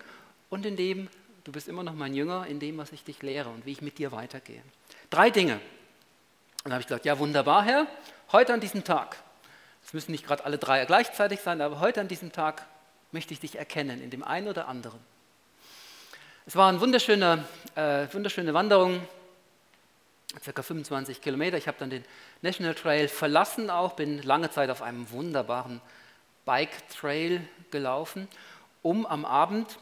und 0.54 0.68
in 0.68 0.76
dem, 0.76 1.10
du 1.46 1.52
bist 1.52 1.68
immer 1.68 1.82
noch 1.82 1.96
mein 1.96 2.14
Jünger, 2.14 2.46
in 2.46 2.60
dem, 2.60 2.78
was 2.78 2.92
ich 2.92 3.04
dich 3.04 3.24
lehre 3.24 3.50
und 3.50 3.66
wie 3.66 3.72
ich 3.72 3.82
mit 3.82 3.98
dir 3.98 4.12
weitergehe. 4.12 4.62
Drei 5.10 5.32
Dinge. 5.32 5.56
Und 5.56 5.62
dann 6.66 6.74
habe 6.74 6.82
ich 6.82 6.86
gesagt, 6.86 7.06
ja 7.06 7.18
wunderbar, 7.18 7.64
Herr, 7.64 7.88
heute 8.32 8.54
an 8.54 8.60
diesem 8.60 8.84
Tag, 8.84 9.18
es 9.84 9.94
müssen 9.94 10.12
nicht 10.12 10.28
gerade 10.28 10.46
alle 10.46 10.60
drei 10.60 10.86
gleichzeitig 10.86 11.40
sein, 11.40 11.60
aber 11.60 11.80
heute 11.80 12.02
an 12.02 12.08
diesem 12.08 12.32
Tag 12.32 12.68
möchte 13.12 13.34
ich 13.34 13.40
dich 13.40 13.58
erkennen, 13.58 14.00
in 14.00 14.12
dem 14.12 14.24
einen 14.24 14.48
oder 14.48 14.68
anderen. 14.68 15.00
Es 16.46 16.56
war 16.56 16.70
eine 16.70 16.80
wunderschöne, 16.80 17.44
äh, 17.74 18.06
wunderschöne 18.12 18.54
Wanderung 18.54 19.02
circa 20.44 20.62
25 20.62 21.20
Kilometer. 21.20 21.58
Ich 21.58 21.68
habe 21.68 21.78
dann 21.80 21.90
den 21.90 22.06
National 22.44 22.76
Trail 22.76 23.08
verlassen 23.08 23.72
auch, 23.72 23.94
bin 23.94 24.22
lange 24.22 24.52
Zeit 24.52 24.70
auf 24.70 24.84
einem 24.84 25.10
wunderbaren 25.10 25.82
Bike 26.46 26.88
Trail 26.90 27.42
gelaufen, 27.72 28.28
um 28.84 29.08
am 29.08 29.26
Abend 29.26 29.80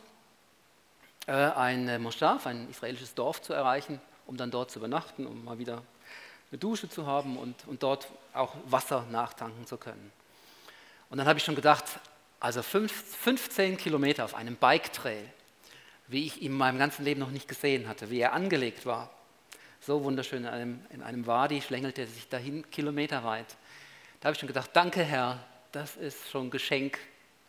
ein 1.31 2.01
Moschaf, 2.01 2.45
ein 2.47 2.69
israelisches 2.69 3.13
Dorf 3.13 3.41
zu 3.41 3.53
erreichen, 3.53 3.99
um 4.27 4.37
dann 4.37 4.51
dort 4.51 4.71
zu 4.71 4.79
übernachten, 4.79 5.25
um 5.25 5.43
mal 5.43 5.57
wieder 5.57 5.83
eine 6.51 6.59
Dusche 6.59 6.89
zu 6.89 7.05
haben 7.05 7.37
und, 7.37 7.55
und 7.67 7.81
dort 7.83 8.07
auch 8.33 8.55
Wasser 8.65 9.05
nachtanken 9.09 9.65
zu 9.65 9.77
können. 9.77 10.11
Und 11.09 11.17
dann 11.17 11.27
habe 11.27 11.39
ich 11.39 11.45
schon 11.45 11.55
gedacht, 11.55 11.85
also 12.39 12.61
15 12.63 13.77
Kilometer 13.77 14.25
auf 14.25 14.35
einem 14.35 14.55
Bike 14.55 14.91
Trail, 14.91 15.23
wie 16.07 16.25
ich 16.25 16.41
ihn 16.41 16.51
in 16.51 16.57
meinem 16.57 16.77
ganzen 16.77 17.05
Leben 17.05 17.19
noch 17.19 17.29
nicht 17.29 17.47
gesehen 17.47 17.87
hatte, 17.87 18.09
wie 18.09 18.19
er 18.19 18.33
angelegt 18.33 18.85
war. 18.85 19.09
So 19.79 20.03
wunderschön, 20.03 20.43
in 20.43 20.49
einem, 20.49 20.85
in 20.89 21.01
einem 21.01 21.25
Wadi 21.25 21.61
schlängelt 21.61 21.97
er 21.97 22.07
sich 22.07 22.27
dahin 22.27 22.69
kilometerweit. 22.69 23.55
Da 24.19 24.27
habe 24.27 24.33
ich 24.33 24.39
schon 24.39 24.47
gedacht, 24.47 24.71
danke 24.73 25.03
Herr, 25.03 25.39
das 25.71 25.95
ist 25.95 26.29
schon 26.29 26.49
Geschenk 26.49 26.99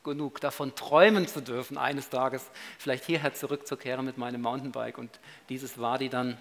genug, 0.05 0.41
davon 0.41 0.75
träumen 0.75 1.29
zu 1.29 1.41
dürfen, 1.41 1.79
eines 1.79 2.09
Tages 2.09 2.51
vielleicht 2.79 3.05
hierher 3.05 3.35
zurückzukehren 3.35 4.05
mit 4.05 4.19
meinem 4.19 4.43
Mountainbike 4.43 4.99
und 4.99 5.21
dieses 5.49 5.81
Wadi 5.81 6.09
dann 6.09 6.37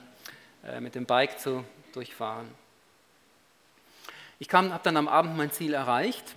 äh, 0.63 0.80
mit 0.80 0.96
dem 0.96 1.06
Bike 1.06 1.39
zu 1.39 1.63
durchfahren. 1.94 2.48
Ich 4.39 4.51
habe 4.51 4.80
dann 4.84 4.98
am 4.98 5.08
Abend 5.08 5.38
mein 5.38 5.51
Ziel 5.51 5.74
erreicht 5.74 6.36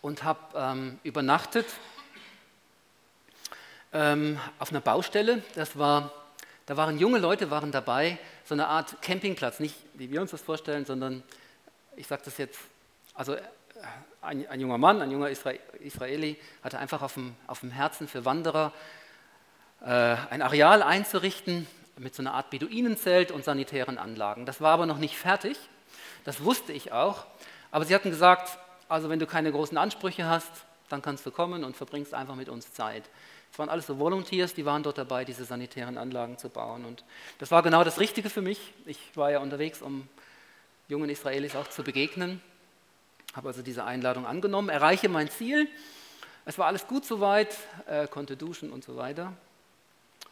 und 0.00 0.22
habe 0.22 0.40
ähm, 0.54 0.98
übernachtet 1.02 1.66
ähm, 3.92 4.38
auf 4.58 4.70
einer 4.70 4.80
Baustelle. 4.80 5.42
Das 5.54 5.78
war, 5.78 6.12
da 6.66 6.76
waren 6.76 6.98
junge 6.98 7.18
Leute 7.18 7.50
waren 7.50 7.72
dabei, 7.72 8.18
so 8.44 8.54
eine 8.54 8.68
Art 8.68 9.00
Campingplatz, 9.02 9.60
nicht 9.60 9.74
wie 9.94 10.10
wir 10.10 10.20
uns 10.20 10.30
das 10.30 10.42
vorstellen, 10.42 10.84
sondern 10.84 11.22
ich 11.96 12.06
sage 12.06 12.22
das 12.24 12.38
jetzt, 12.38 12.60
also 13.14 13.36
ein, 14.22 14.46
ein, 14.48 14.60
junger 14.60 14.78
Mann, 14.78 15.02
ein 15.02 15.10
junger 15.10 15.28
Israeli, 15.28 16.38
hatte 16.62 16.78
einfach 16.78 17.02
auf 17.02 17.14
dem, 17.14 17.34
auf 17.46 17.60
dem 17.60 17.70
Herzen 17.70 18.08
für 18.08 18.24
Wanderer 18.24 18.72
äh, 19.82 20.16
ein 20.30 20.42
Areal 20.42 20.82
einzurichten 20.82 21.66
mit 21.98 22.14
so 22.14 22.22
einer 22.22 22.34
Art 22.34 22.50
Beduinenzelt 22.50 23.30
und 23.30 23.44
sanitären 23.44 23.98
Anlagen. 23.98 24.46
Das 24.46 24.60
war 24.60 24.72
aber 24.72 24.86
noch 24.86 24.98
nicht 24.98 25.16
fertig, 25.16 25.58
das 26.24 26.42
wusste 26.42 26.72
ich 26.72 26.92
auch, 26.92 27.26
aber 27.70 27.84
sie 27.84 27.94
hatten 27.94 28.10
gesagt, 28.10 28.58
also 28.88 29.08
wenn 29.08 29.18
du 29.18 29.26
keine 29.26 29.52
großen 29.52 29.76
Ansprüche 29.76 30.26
hast, 30.26 30.50
dann 30.88 31.02
kannst 31.02 31.24
du 31.26 31.30
kommen 31.30 31.64
und 31.64 31.76
verbringst 31.76 32.14
einfach 32.14 32.34
mit 32.34 32.48
uns 32.48 32.72
Zeit. 32.72 33.04
Es 33.54 33.58
waren 33.58 33.68
alles 33.68 33.86
so 33.86 33.98
Volunteers, 33.98 34.54
die 34.54 34.64
waren 34.64 34.82
dort 34.82 34.98
dabei, 34.98 35.24
diese 35.24 35.44
sanitären 35.44 35.96
Anlagen 35.96 36.38
zu 36.38 36.48
bauen. 36.48 36.84
Und 36.84 37.04
das 37.38 37.50
war 37.50 37.62
genau 37.62 37.84
das 37.84 38.00
Richtige 38.00 38.28
für 38.28 38.42
mich. 38.42 38.72
Ich 38.84 38.98
war 39.16 39.30
ja 39.30 39.38
unterwegs, 39.38 39.80
um 39.80 40.08
jungen 40.88 41.08
Israelis 41.08 41.54
auch 41.54 41.68
zu 41.68 41.84
begegnen. 41.84 42.40
Habe 43.34 43.48
also 43.48 43.62
diese 43.62 43.84
Einladung 43.84 44.26
angenommen, 44.26 44.68
erreiche 44.68 45.08
mein 45.08 45.28
Ziel. 45.28 45.68
Es 46.44 46.58
war 46.58 46.66
alles 46.66 46.86
gut 46.86 47.04
soweit, 47.04 47.56
äh, 47.86 48.06
konnte 48.06 48.36
duschen 48.36 48.70
und 48.70 48.84
so 48.84 48.96
weiter. 48.96 49.32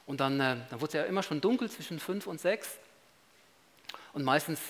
Und 0.07 0.21
dann, 0.21 0.41
äh, 0.41 0.57
dann 0.71 0.81
wurde 0.81 0.87
es 0.87 0.93
ja 0.93 1.03
immer 1.05 1.23
schon 1.23 1.41
dunkel 1.41 1.71
zwischen 1.71 1.99
fünf 1.99 2.27
und 2.27 2.41
sechs. 2.41 2.79
Und 4.13 4.25
meistens 4.25 4.61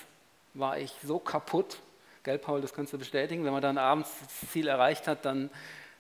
war 0.55 0.79
ich 0.79 0.93
so 1.03 1.19
kaputt, 1.19 1.79
gell 2.23 2.39
Paul, 2.39 2.61
das 2.61 2.73
kannst 2.73 2.93
du 2.93 2.99
bestätigen, 2.99 3.45
wenn 3.45 3.53
man 3.53 3.63
dann 3.63 3.79
abends 3.79 4.11
das 4.21 4.51
Ziel 4.51 4.69
erreicht 4.69 5.09
hat, 5.09 5.25
dann 5.25 5.51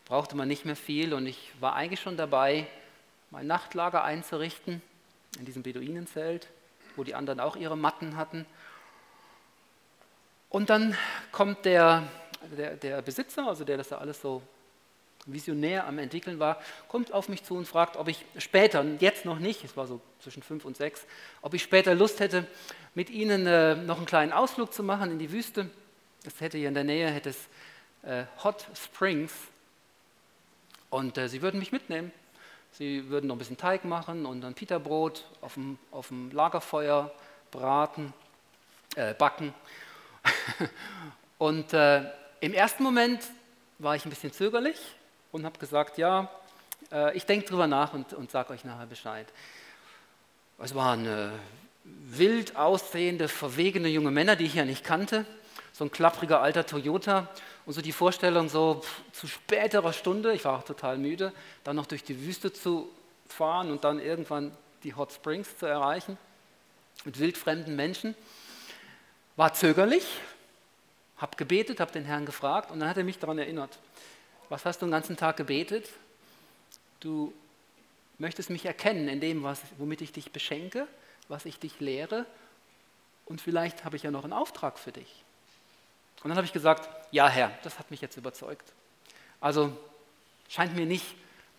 brauchte 0.04 0.36
man 0.36 0.48
nicht 0.48 0.64
mehr 0.64 0.76
viel 0.76 1.14
und 1.14 1.26
ich 1.26 1.52
war 1.60 1.74
eigentlich 1.74 2.00
schon 2.00 2.16
dabei, 2.16 2.66
mein 3.30 3.46
Nachtlager 3.46 4.04
einzurichten 4.04 4.82
in 5.38 5.44
diesem 5.44 5.62
Beduinenzelt, 5.62 6.48
wo 6.96 7.04
die 7.04 7.14
anderen 7.14 7.40
auch 7.40 7.56
ihre 7.56 7.76
Matten 7.76 8.16
hatten. 8.16 8.46
Und 10.50 10.68
dann 10.68 10.96
kommt 11.30 11.64
der, 11.64 12.06
der, 12.56 12.76
der 12.76 13.02
Besitzer, 13.02 13.46
also 13.46 13.64
der 13.64 13.76
das 13.76 13.88
da 13.88 13.98
alles 13.98 14.20
so 14.20 14.42
visionär 15.26 15.86
am 15.86 15.98
entwickeln 15.98 16.38
war, 16.38 16.60
kommt 16.88 17.12
auf 17.12 17.28
mich 17.28 17.44
zu 17.44 17.54
und 17.54 17.66
fragt, 17.66 17.96
ob 17.96 18.08
ich 18.08 18.24
später, 18.38 18.84
jetzt 18.98 19.24
noch 19.24 19.38
nicht, 19.38 19.64
es 19.64 19.76
war 19.76 19.86
so 19.86 20.00
zwischen 20.20 20.42
fünf 20.42 20.64
und 20.64 20.76
sechs, 20.76 21.04
ob 21.42 21.54
ich 21.54 21.62
später 21.62 21.94
Lust 21.94 22.20
hätte, 22.20 22.46
mit 22.94 23.08
ihnen 23.10 23.46
äh, 23.46 23.76
noch 23.76 23.98
einen 23.98 24.06
kleinen 24.06 24.32
Ausflug 24.32 24.72
zu 24.72 24.82
machen 24.82 25.10
in 25.12 25.18
die 25.18 25.32
Wüste. 25.32 25.70
Es 26.24 26.40
hätte 26.40 26.58
hier 26.58 26.68
in 26.68 26.74
der 26.74 26.84
Nähe 26.84 27.08
hätte 27.08 27.30
es 27.30 27.48
äh, 28.02 28.24
Hot 28.42 28.66
Springs 28.74 29.32
und 30.90 31.16
äh, 31.18 31.28
sie 31.28 31.40
würden 31.42 31.60
mich 31.60 31.72
mitnehmen. 31.72 32.12
Sie 32.72 33.08
würden 33.10 33.26
noch 33.26 33.36
ein 33.36 33.38
bisschen 33.38 33.58
Teig 33.58 33.84
machen 33.84 34.24
und 34.24 34.40
dann 34.40 34.54
Pita-Brot 34.54 35.26
auf 35.42 35.54
dem, 35.54 35.78
auf 35.90 36.08
dem 36.08 36.30
Lagerfeuer 36.30 37.12
braten, 37.50 38.14
äh, 38.96 39.12
backen. 39.14 39.52
und 41.38 41.72
äh, 41.74 42.04
im 42.42 42.52
ersten 42.54 42.82
Moment 42.82 43.22
war 43.78 43.94
ich 43.94 44.04
ein 44.04 44.10
bisschen 44.10 44.32
zögerlich 44.32 44.76
und 45.30 45.44
habe 45.44 45.58
gesagt, 45.58 45.96
ja, 45.96 46.28
äh, 46.90 47.16
ich 47.16 47.24
denke 47.24 47.46
drüber 47.46 47.68
nach 47.68 47.92
und, 47.94 48.12
und 48.12 48.30
sage 48.30 48.52
euch 48.52 48.64
nachher 48.64 48.86
Bescheid. 48.86 49.26
Es 50.58 50.74
waren 50.74 51.06
wild 51.84 52.56
aussehende, 52.56 53.28
verwegene 53.28 53.88
junge 53.88 54.10
Männer, 54.10 54.36
die 54.36 54.44
ich 54.44 54.54
ja 54.54 54.64
nicht 54.64 54.84
kannte. 54.84 55.24
So 55.72 55.84
ein 55.84 55.90
klappriger 55.90 56.40
alter 56.40 56.66
Toyota. 56.66 57.28
Und 57.64 57.74
so 57.74 57.80
die 57.80 57.92
Vorstellung, 57.92 58.48
so 58.48 58.82
zu 59.12 59.26
späterer 59.26 59.92
Stunde, 59.92 60.32
ich 60.34 60.44
war 60.44 60.58
auch 60.58 60.64
total 60.64 60.98
müde, 60.98 61.32
dann 61.64 61.76
noch 61.76 61.86
durch 61.86 62.04
die 62.04 62.24
Wüste 62.24 62.52
zu 62.52 62.88
fahren 63.28 63.70
und 63.70 63.84
dann 63.84 64.00
irgendwann 64.00 64.52
die 64.82 64.94
Hot 64.94 65.12
Springs 65.12 65.56
zu 65.58 65.66
erreichen 65.66 66.18
mit 67.04 67.18
wildfremden 67.18 67.74
Menschen, 67.74 68.14
war 69.36 69.54
zögerlich, 69.54 70.04
habe 71.22 71.36
gebetet, 71.36 71.80
habe 71.80 71.92
den 71.92 72.04
Herrn 72.04 72.26
gefragt 72.26 72.70
und 72.70 72.80
dann 72.80 72.88
hat 72.88 72.98
er 72.98 73.04
mich 73.04 73.18
daran 73.18 73.38
erinnert. 73.38 73.78
Was 74.48 74.66
hast 74.66 74.82
du 74.82 74.86
den 74.86 74.92
ganzen 74.92 75.16
Tag 75.16 75.38
gebetet? 75.38 75.88
Du 77.00 77.32
möchtest 78.18 78.50
mich 78.50 78.66
erkennen 78.66 79.08
in 79.08 79.20
dem, 79.20 79.42
was, 79.42 79.62
womit 79.78 80.02
ich 80.02 80.12
dich 80.12 80.32
beschenke, 80.32 80.86
was 81.28 81.46
ich 81.46 81.58
dich 81.58 81.80
lehre 81.80 82.26
und 83.24 83.40
vielleicht 83.40 83.84
habe 83.84 83.96
ich 83.96 84.02
ja 84.02 84.10
noch 84.10 84.24
einen 84.24 84.32
Auftrag 84.32 84.78
für 84.78 84.92
dich. 84.92 85.24
Und 86.22 86.28
dann 86.28 86.36
habe 86.36 86.46
ich 86.46 86.52
gesagt, 86.52 86.88
ja 87.12 87.28
Herr, 87.28 87.50
das 87.62 87.78
hat 87.78 87.90
mich 87.90 88.00
jetzt 88.00 88.16
überzeugt. 88.16 88.72
Also 89.40 89.76
scheint 90.48 90.76
mir 90.76 90.86
nicht 90.86 91.06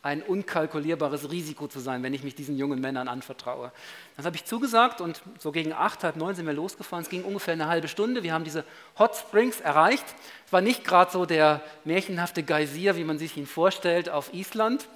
ein 0.03 0.21
unkalkulierbares 0.21 1.31
Risiko 1.31 1.67
zu 1.67 1.79
sein, 1.79 2.03
wenn 2.03 2.13
ich 2.13 2.23
mich 2.23 2.35
diesen 2.35 2.57
jungen 2.57 2.81
Männern 2.81 3.07
anvertraue. 3.07 3.71
Das 4.17 4.25
habe 4.25 4.35
ich 4.35 4.43
zugesagt 4.43 4.99
und 4.99 5.21
so 5.39 5.53
gegen 5.53 5.71
acht, 5.71 6.03
halb 6.03 6.17
neun 6.17 6.35
sind 6.35 6.45
wir 6.45 6.53
losgefahren. 6.53 7.03
Es 7.03 7.09
ging 7.09 7.23
ungefähr 7.23 7.53
eine 7.53 7.67
halbe 7.67 7.87
Stunde. 7.87 8.21
Wir 8.21 8.33
haben 8.33 8.43
diese 8.43 8.65
Hot 8.99 9.15
Springs 9.15 9.61
erreicht. 9.61 10.03
Es 10.45 10.51
war 10.51 10.59
nicht 10.59 10.83
gerade 10.83 11.09
so 11.09 11.25
der 11.25 11.61
märchenhafte 11.85 12.43
Geysir, 12.43 12.97
wie 12.97 13.05
man 13.05 13.17
sich 13.17 13.37
ihn 13.37 13.47
vorstellt, 13.47 14.09
auf 14.09 14.33
Island. 14.33 14.89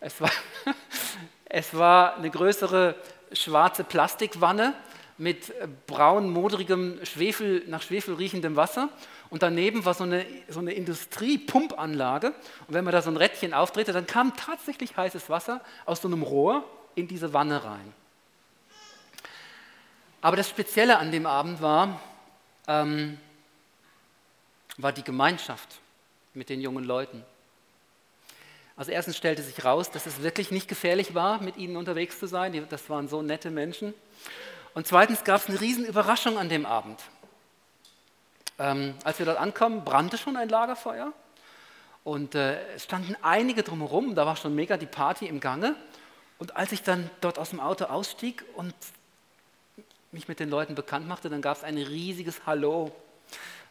Es 0.00 0.18
war, 0.22 0.30
es 1.44 1.74
war 1.74 2.16
eine 2.16 2.30
größere 2.30 2.94
schwarze 3.34 3.84
Plastikwanne 3.84 4.72
mit 5.16 5.52
braun, 5.86 6.30
modrigem, 6.30 6.98
Schwefel, 7.04 7.62
nach 7.66 7.82
Schwefel 7.82 8.14
riechendem 8.14 8.56
Wasser. 8.56 8.88
Und 9.30 9.42
daneben 9.42 9.84
war 9.84 9.94
so 9.94 10.04
eine, 10.04 10.26
so 10.48 10.60
eine 10.60 10.72
Industriepumpanlage. 10.72 12.28
Und 12.66 12.74
wenn 12.74 12.84
man 12.84 12.92
da 12.92 13.02
so 13.02 13.10
ein 13.10 13.16
Rädchen 13.16 13.54
aufdrehte, 13.54 13.92
dann 13.92 14.06
kam 14.06 14.36
tatsächlich 14.36 14.96
heißes 14.96 15.30
Wasser 15.30 15.60
aus 15.86 16.02
so 16.02 16.08
einem 16.08 16.22
Rohr 16.22 16.64
in 16.94 17.08
diese 17.08 17.32
Wanne 17.32 17.64
rein. 17.64 17.92
Aber 20.20 20.36
das 20.36 20.48
Spezielle 20.48 20.98
an 20.98 21.12
dem 21.12 21.26
Abend 21.26 21.60
war, 21.60 22.00
ähm, 22.66 23.18
war 24.78 24.92
die 24.92 25.04
Gemeinschaft 25.04 25.80
mit 26.32 26.48
den 26.48 26.60
jungen 26.60 26.84
Leuten. 26.84 27.24
Also 28.76 28.90
erstens 28.90 29.16
stellte 29.16 29.42
sich 29.42 29.64
raus, 29.64 29.90
dass 29.90 30.06
es 30.06 30.22
wirklich 30.22 30.50
nicht 30.50 30.66
gefährlich 30.66 31.14
war, 31.14 31.40
mit 31.40 31.56
ihnen 31.56 31.76
unterwegs 31.76 32.18
zu 32.18 32.26
sein. 32.26 32.66
Das 32.70 32.90
waren 32.90 33.06
so 33.06 33.22
nette 33.22 33.50
Menschen. 33.50 33.94
Und 34.74 34.86
zweitens 34.86 35.24
gab 35.24 35.40
es 35.40 35.48
eine 35.48 35.60
riesen 35.60 35.86
Überraschung 35.86 36.36
an 36.36 36.48
dem 36.48 36.66
Abend. 36.66 37.00
Ähm, 38.58 38.94
als 39.04 39.18
wir 39.18 39.26
dort 39.26 39.38
ankommen, 39.38 39.84
brannte 39.84 40.18
schon 40.18 40.36
ein 40.36 40.48
Lagerfeuer 40.48 41.12
und 42.04 42.34
äh, 42.34 42.74
es 42.74 42.84
standen 42.84 43.16
einige 43.22 43.62
drumherum, 43.62 44.14
da 44.14 44.26
war 44.26 44.36
schon 44.36 44.54
mega 44.54 44.76
die 44.76 44.86
Party 44.86 45.26
im 45.26 45.40
Gange. 45.40 45.74
Und 46.38 46.56
als 46.56 46.72
ich 46.72 46.82
dann 46.82 47.08
dort 47.20 47.38
aus 47.38 47.50
dem 47.50 47.60
Auto 47.60 47.86
ausstieg 47.86 48.44
und 48.54 48.74
mich 50.12 50.28
mit 50.28 50.38
den 50.38 50.50
Leuten 50.50 50.74
bekannt 50.74 51.08
machte, 51.08 51.30
dann 51.30 51.40
gab 51.40 51.56
es 51.56 51.64
ein 51.64 51.78
riesiges 51.78 52.46
Hallo, 52.46 52.92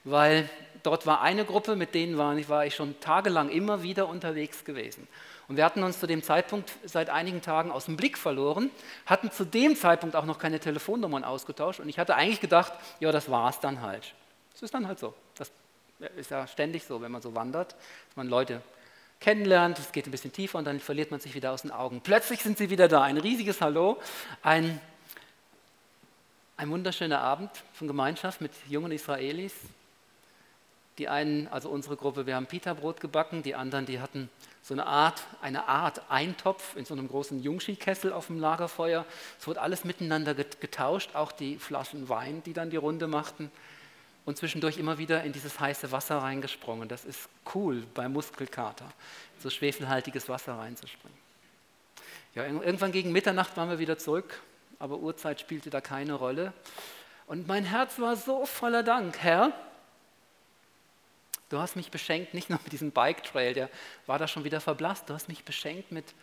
weil 0.03 0.49
dort 0.81 1.05
war 1.05 1.21
eine 1.21 1.45
Gruppe, 1.45 1.75
mit 1.75 1.93
denen 1.93 2.17
war 2.17 2.35
war 2.49 2.65
ich 2.65 2.75
schon 2.75 2.99
tagelang 2.99 3.49
immer 3.49 3.83
wieder 3.83 4.07
unterwegs 4.07 4.65
gewesen. 4.65 5.07
Und 5.47 5.57
wir 5.57 5.65
hatten 5.65 5.83
uns 5.83 5.99
zu 5.99 6.07
dem 6.07 6.23
Zeitpunkt 6.23 6.71
seit 6.85 7.09
einigen 7.09 7.41
Tagen 7.41 7.71
aus 7.71 7.85
dem 7.85 7.97
Blick 7.97 8.17
verloren, 8.17 8.71
hatten 9.05 9.29
zu 9.31 9.45
dem 9.45 9.75
Zeitpunkt 9.75 10.15
auch 10.15 10.25
noch 10.25 10.39
keine 10.39 10.59
Telefonnummern 10.59 11.23
ausgetauscht 11.23 11.79
und 11.79 11.89
ich 11.89 11.99
hatte 11.99 12.15
eigentlich 12.15 12.39
gedacht, 12.39 12.73
ja, 12.99 13.11
das 13.11 13.29
war 13.29 13.49
es 13.49 13.59
dann 13.59 13.81
halt. 13.81 14.13
Das 14.53 14.61
ist 14.61 14.73
dann 14.73 14.87
halt 14.87 14.99
so. 14.99 15.13
Das 15.35 15.51
ist 16.15 16.31
ja 16.31 16.47
ständig 16.47 16.85
so, 16.85 17.01
wenn 17.01 17.11
man 17.11 17.21
so 17.21 17.35
wandert, 17.35 17.73
dass 17.73 18.15
man 18.15 18.27
Leute 18.27 18.61
kennenlernt, 19.19 19.79
es 19.79 19.91
geht 19.91 20.05
ein 20.05 20.11
bisschen 20.11 20.33
tiefer 20.33 20.57
und 20.57 20.65
dann 20.65 20.79
verliert 20.79 21.11
man 21.11 21.19
sich 21.19 21.33
wieder 21.33 21.51
aus 21.51 21.61
den 21.61 21.71
Augen. 21.71 22.01
Plötzlich 22.01 22.41
sind 22.41 22.57
sie 22.57 22.69
wieder 22.69 22.87
da, 22.87 23.03
ein 23.03 23.17
riesiges 23.17 23.61
Hallo, 23.61 23.97
ein, 24.41 24.79
ein 26.57 26.69
wunderschöner 26.69 27.21
Abend 27.21 27.49
von 27.73 27.87
Gemeinschaft 27.87 28.41
mit 28.41 28.51
jungen 28.67 28.91
Israelis. 28.91 29.53
Die 30.99 31.09
einen, 31.09 31.47
also 31.47 31.69
unsere 31.69 31.95
Gruppe, 31.95 32.27
wir 32.27 32.35
haben 32.35 32.45
Pita-Brot 32.45 33.01
gebacken, 33.01 33.41
die 33.41 33.55
anderen, 33.55 33.85
die 33.85 33.99
hatten 33.99 34.29
so 34.61 34.73
eine 34.75 34.85
Art, 34.85 35.23
eine 35.41 35.67
Art 35.67 36.03
Eintopf 36.09 36.75
in 36.75 36.85
so 36.85 36.93
einem 36.93 37.07
großen 37.07 37.41
Jungski-Kessel 37.41 38.13
auf 38.13 38.27
dem 38.27 38.39
Lagerfeuer. 38.39 39.05
Es 39.39 39.47
wurde 39.47 39.61
alles 39.61 39.85
miteinander 39.85 40.35
getauscht, 40.35 41.15
auch 41.15 41.31
die 41.31 41.57
Flaschen 41.57 42.09
Wein, 42.09 42.43
die 42.45 42.53
dann 42.53 42.69
die 42.69 42.77
Runde 42.77 43.07
machten. 43.07 43.51
Und 44.25 44.37
zwischendurch 44.37 44.77
immer 44.77 44.99
wieder 44.99 45.23
in 45.23 45.33
dieses 45.33 45.59
heiße 45.59 45.91
Wasser 45.91 46.19
reingesprungen. 46.19 46.87
Das 46.87 47.03
ist 47.03 47.27
cool 47.53 47.83
bei 47.93 48.07
Muskelkater, 48.07 48.85
so 49.39 49.49
schwefelhaltiges 49.49 50.29
Wasser 50.29 50.53
reinzuspringen. 50.53 51.17
Ja, 52.35 52.45
irgendwann 52.45 52.91
gegen 52.93 53.11
Mitternacht 53.11 53.57
waren 53.57 53.69
wir 53.69 53.79
wieder 53.79 53.97
zurück, 53.97 54.41
aber 54.79 54.97
Uhrzeit 54.97 55.41
spielte 55.41 55.69
da 55.69 55.81
keine 55.81 56.13
Rolle. 56.13 56.53
Und 57.27 57.47
mein 57.47 57.65
Herz 57.65 57.99
war 57.99 58.15
so 58.15 58.45
voller 58.45 58.81
Dank. 58.81 59.17
Herr, 59.19 59.51
du 61.49 61.59
hast 61.59 61.75
mich 61.75 61.91
beschenkt, 61.91 62.33
nicht 62.33 62.49
nur 62.49 62.59
mit 62.63 62.71
diesem 62.71 62.91
Bike 62.91 63.23
Trail, 63.23 63.53
der 63.53 63.69
war 64.05 64.19
da 64.19 64.27
schon 64.27 64.43
wieder 64.43 64.61
verblasst, 64.61 65.09
du 65.09 65.13
hast 65.13 65.27
mich 65.27 65.43
beschenkt 65.43 65.91
mit 65.91 66.13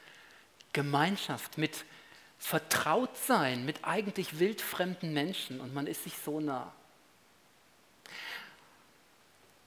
Gemeinschaft, 0.72 1.58
mit 1.58 1.84
Vertrautsein, 2.38 3.64
mit 3.64 3.84
eigentlich 3.84 4.38
wildfremden 4.38 5.12
Menschen 5.12 5.60
und 5.60 5.74
man 5.74 5.86
ist 5.86 6.04
sich 6.04 6.14
so 6.16 6.40
nah. 6.40 6.72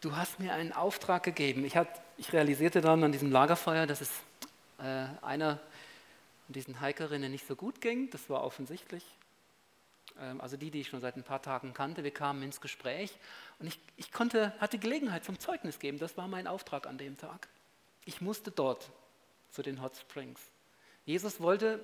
Du 0.02 0.16
hast 0.16 0.40
mir 0.40 0.54
einen 0.54 0.74
Auftrag 0.74 1.24
gegeben. 1.24 1.64
Ich, 1.64 1.78
hat, 1.78 1.88
ich 2.18 2.34
realisierte 2.34 2.82
dann 2.82 3.04
an 3.04 3.12
diesem 3.12 3.32
Lagerfeuer, 3.32 3.86
dass 3.88 4.02
es 4.02 4.10
äh, 4.80 5.06
einer 5.22 5.60
diesen 6.50 6.82
Hikerinnen 6.82 7.32
nicht 7.32 7.48
so 7.48 7.56
gut 7.56 7.80
ging. 7.80 8.10
Das 8.10 8.30
war 8.30 8.44
offensichtlich. 8.44 9.06
Ähm, 10.20 10.42
also 10.42 10.58
die, 10.58 10.72
die 10.72 10.82
ich 10.82 10.88
schon 10.88 11.02
seit 11.02 11.16
ein 11.16 11.24
paar 11.24 11.42
Tagen 11.42 11.74
kannte, 11.74 12.04
wir 12.04 12.12
kamen 12.12 12.44
ins 12.44 12.62
Gespräch 12.62 13.12
und 13.60 13.68
ich, 13.68 13.80
ich 13.98 14.12
konnte, 14.12 14.54
hatte 14.60 14.78
Gelegenheit 14.78 15.24
zum 15.26 15.40
Zeugnis 15.40 15.80
geben. 15.80 16.00
Das 16.00 16.18
war 16.18 16.28
mein 16.28 16.48
Auftrag 16.48 16.88
an 16.88 16.98
dem 16.98 17.18
Tag. 17.18 17.48
Ich 18.06 18.22
musste 18.22 18.52
dort 18.52 18.90
zu 19.52 19.62
den 19.62 19.82
Hot 19.82 19.96
Springs. 19.96 20.40
Jesus 21.06 21.40
wollte 21.40 21.80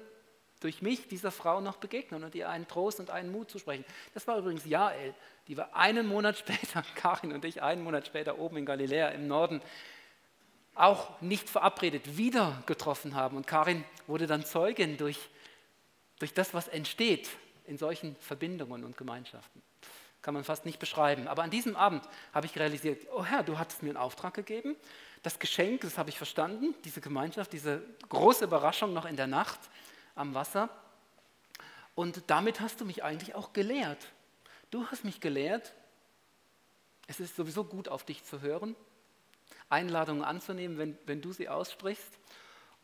durch 0.59 0.81
mich 0.81 1.07
dieser 1.07 1.31
Frau 1.31 1.61
noch 1.61 1.77
begegnen 1.77 2.23
und 2.23 2.35
ihr 2.35 2.49
einen 2.49 2.67
Trost 2.67 2.99
und 2.99 3.09
einen 3.09 3.31
Mut 3.31 3.49
zu 3.49 3.59
sprechen. 3.59 3.85
Das 4.13 4.27
war 4.27 4.37
übrigens 4.37 4.65
Jael, 4.65 5.13
die 5.47 5.55
wir 5.55 5.75
einen 5.75 6.07
Monat 6.07 6.37
später, 6.39 6.83
Karin 6.95 7.31
und 7.31 7.45
ich, 7.45 7.61
einen 7.61 7.83
Monat 7.83 8.07
später 8.07 8.39
oben 8.39 8.57
in 8.57 8.65
Galiläa 8.65 9.09
im 9.09 9.27
Norden, 9.27 9.61
auch 10.75 11.19
nicht 11.21 11.49
verabredet 11.49 12.17
wieder 12.17 12.61
getroffen 12.65 13.15
haben. 13.15 13.37
Und 13.37 13.47
Karin 13.47 13.83
wurde 14.07 14.27
dann 14.27 14.45
Zeugin 14.45 14.97
durch, 14.97 15.29
durch 16.19 16.33
das, 16.33 16.53
was 16.53 16.67
entsteht 16.67 17.29
in 17.69 17.77
solchen 17.77 18.15
Verbindungen 18.17 18.83
und 18.83 18.97
Gemeinschaften. 18.97 19.61
Kann 20.21 20.33
man 20.33 20.43
fast 20.43 20.65
nicht 20.65 20.79
beschreiben. 20.79 21.27
Aber 21.27 21.43
an 21.43 21.51
diesem 21.51 21.75
Abend 21.75 22.03
habe 22.33 22.45
ich 22.45 22.57
realisiert, 22.57 23.07
oh 23.13 23.23
Herr, 23.23 23.43
du 23.43 23.57
hattest 23.57 23.83
mir 23.83 23.89
einen 23.89 23.97
Auftrag 23.97 24.33
gegeben. 24.33 24.75
Das 25.23 25.39
Geschenk, 25.39 25.81
das 25.81 25.97
habe 25.97 26.09
ich 26.09 26.17
verstanden, 26.17 26.75
diese 26.83 26.99
Gemeinschaft, 26.99 27.53
diese 27.53 27.83
große 28.09 28.43
Überraschung 28.43 28.91
noch 28.91 29.05
in 29.05 29.15
der 29.15 29.27
Nacht 29.27 29.59
am 30.15 30.33
Wasser. 30.33 30.69
Und 31.95 32.23
damit 32.27 32.59
hast 32.59 32.81
du 32.81 32.85
mich 32.85 33.03
eigentlich 33.03 33.35
auch 33.35 33.53
gelehrt. 33.53 34.07
Du 34.71 34.85
hast 34.87 35.05
mich 35.05 35.21
gelehrt, 35.21 35.73
es 37.07 37.19
ist 37.19 37.35
sowieso 37.35 37.63
gut 37.63 37.87
auf 37.87 38.03
dich 38.03 38.23
zu 38.23 38.41
hören, 38.41 38.75
Einladungen 39.69 40.23
anzunehmen, 40.23 40.77
wenn, 40.77 40.97
wenn 41.05 41.21
du 41.21 41.31
sie 41.33 41.49
aussprichst. 41.49 42.19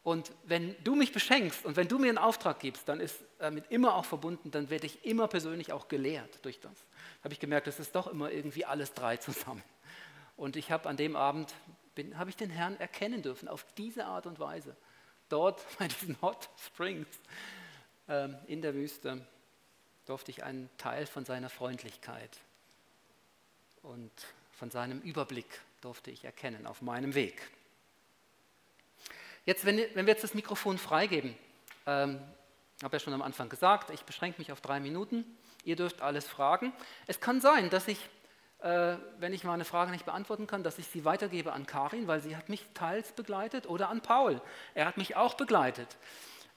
Und 0.06 0.32
wenn 0.44 0.76
du 0.84 0.94
mich 0.94 1.12
beschenkst 1.12 1.66
und 1.66 1.78
wenn 1.78 1.88
du 1.88 1.98
mir 1.98 2.10
einen 2.10 2.20
Auftrag 2.20 2.60
gibst, 2.60 2.88
dann 2.88 3.00
ist 3.00 3.24
damit 3.40 3.72
immer 3.72 3.96
auch 3.96 4.06
verbunden, 4.06 4.52
dann 4.52 4.70
werde 4.70 4.86
ich 4.86 5.04
immer 5.04 5.28
persönlich 5.28 5.74
auch 5.74 5.88
gelehrt 5.88 6.38
durch 6.44 6.60
das. 6.60 6.74
Da 6.74 7.24
habe 7.24 7.34
ich 7.34 7.40
gemerkt, 7.40 7.66
das 7.66 7.80
ist 7.80 7.96
doch 7.96 8.06
immer 8.06 8.30
irgendwie 8.30 8.66
alles 8.66 8.94
drei 8.94 9.18
zusammen. 9.18 9.64
Und 10.38 10.58
ich 10.58 10.70
habe 10.70 10.88
an 10.90 10.96
dem 10.96 11.16
Abend, 11.16 11.56
bin, 11.96 12.20
habe 12.20 12.30
ich 12.30 12.36
den 12.36 12.52
Herrn 12.52 12.80
erkennen 12.80 13.24
dürfen, 13.24 13.48
auf 13.48 13.66
diese 13.78 14.06
Art 14.06 14.28
und 14.28 14.38
Weise. 14.38 14.78
Dort 15.28 15.66
bei 15.80 15.88
diesen 15.88 16.22
Hot 16.22 16.50
Springs 16.64 17.08
ähm, 18.08 18.38
in 18.46 18.62
der 18.62 18.76
Wüste 18.76 19.26
durfte 20.06 20.30
ich 20.30 20.44
einen 20.44 20.70
Teil 20.78 21.08
von 21.08 21.26
seiner 21.26 21.50
Freundlichkeit 21.50 22.38
und 23.82 24.12
von 24.52 24.70
seinem 24.70 25.02
Überblick 25.02 25.62
durfte 25.82 26.12
ich 26.12 26.26
erkennen 26.26 26.68
auf 26.68 26.84
meinem 26.84 27.16
Weg. 27.16 27.42
Jetzt, 29.46 29.64
wenn, 29.66 29.78
wenn 29.78 30.06
wir 30.08 30.14
jetzt 30.14 30.24
das 30.24 30.34
Mikrofon 30.34 30.78
freigeben, 30.78 31.36
ähm, 31.86 32.20
habe 32.84 32.96
ja 32.96 33.00
schon 33.00 33.14
am 33.14 33.22
Anfang 33.22 33.48
gesagt, 33.48 33.92
ich 33.92 34.04
beschränke 34.04 34.40
mich 34.40 34.52
auf 34.52 34.60
drei 34.60 34.80
Minuten. 34.80 35.24
Ihr 35.64 35.76
dürft 35.76 36.02
alles 36.02 36.28
fragen. 36.28 36.74
Es 37.08 37.20
kann 37.20 37.42
sein, 37.42 37.70
dass 37.70 37.88
ich, 37.88 38.00
äh, 38.60 38.98
wenn 39.20 39.34
ich 39.34 39.44
mal 39.44 39.54
eine 39.54 39.66
Frage 39.66 39.92
nicht 39.92 40.06
beantworten 40.06 40.48
kann, 40.48 40.64
dass 40.64 40.80
ich 40.80 40.88
sie 40.88 41.06
weitergebe 41.06 41.54
an 41.54 41.68
Karin, 41.68 42.08
weil 42.08 42.22
sie 42.22 42.36
hat 42.36 42.50
mich 42.50 42.66
teils 42.74 43.12
begleitet, 43.12 43.68
oder 43.68 43.90
an 43.90 44.02
Paul. 44.02 44.42
Er 44.74 44.86
hat 44.88 44.98
mich 44.98 45.16
auch 45.16 45.36
begleitet. 45.36 45.96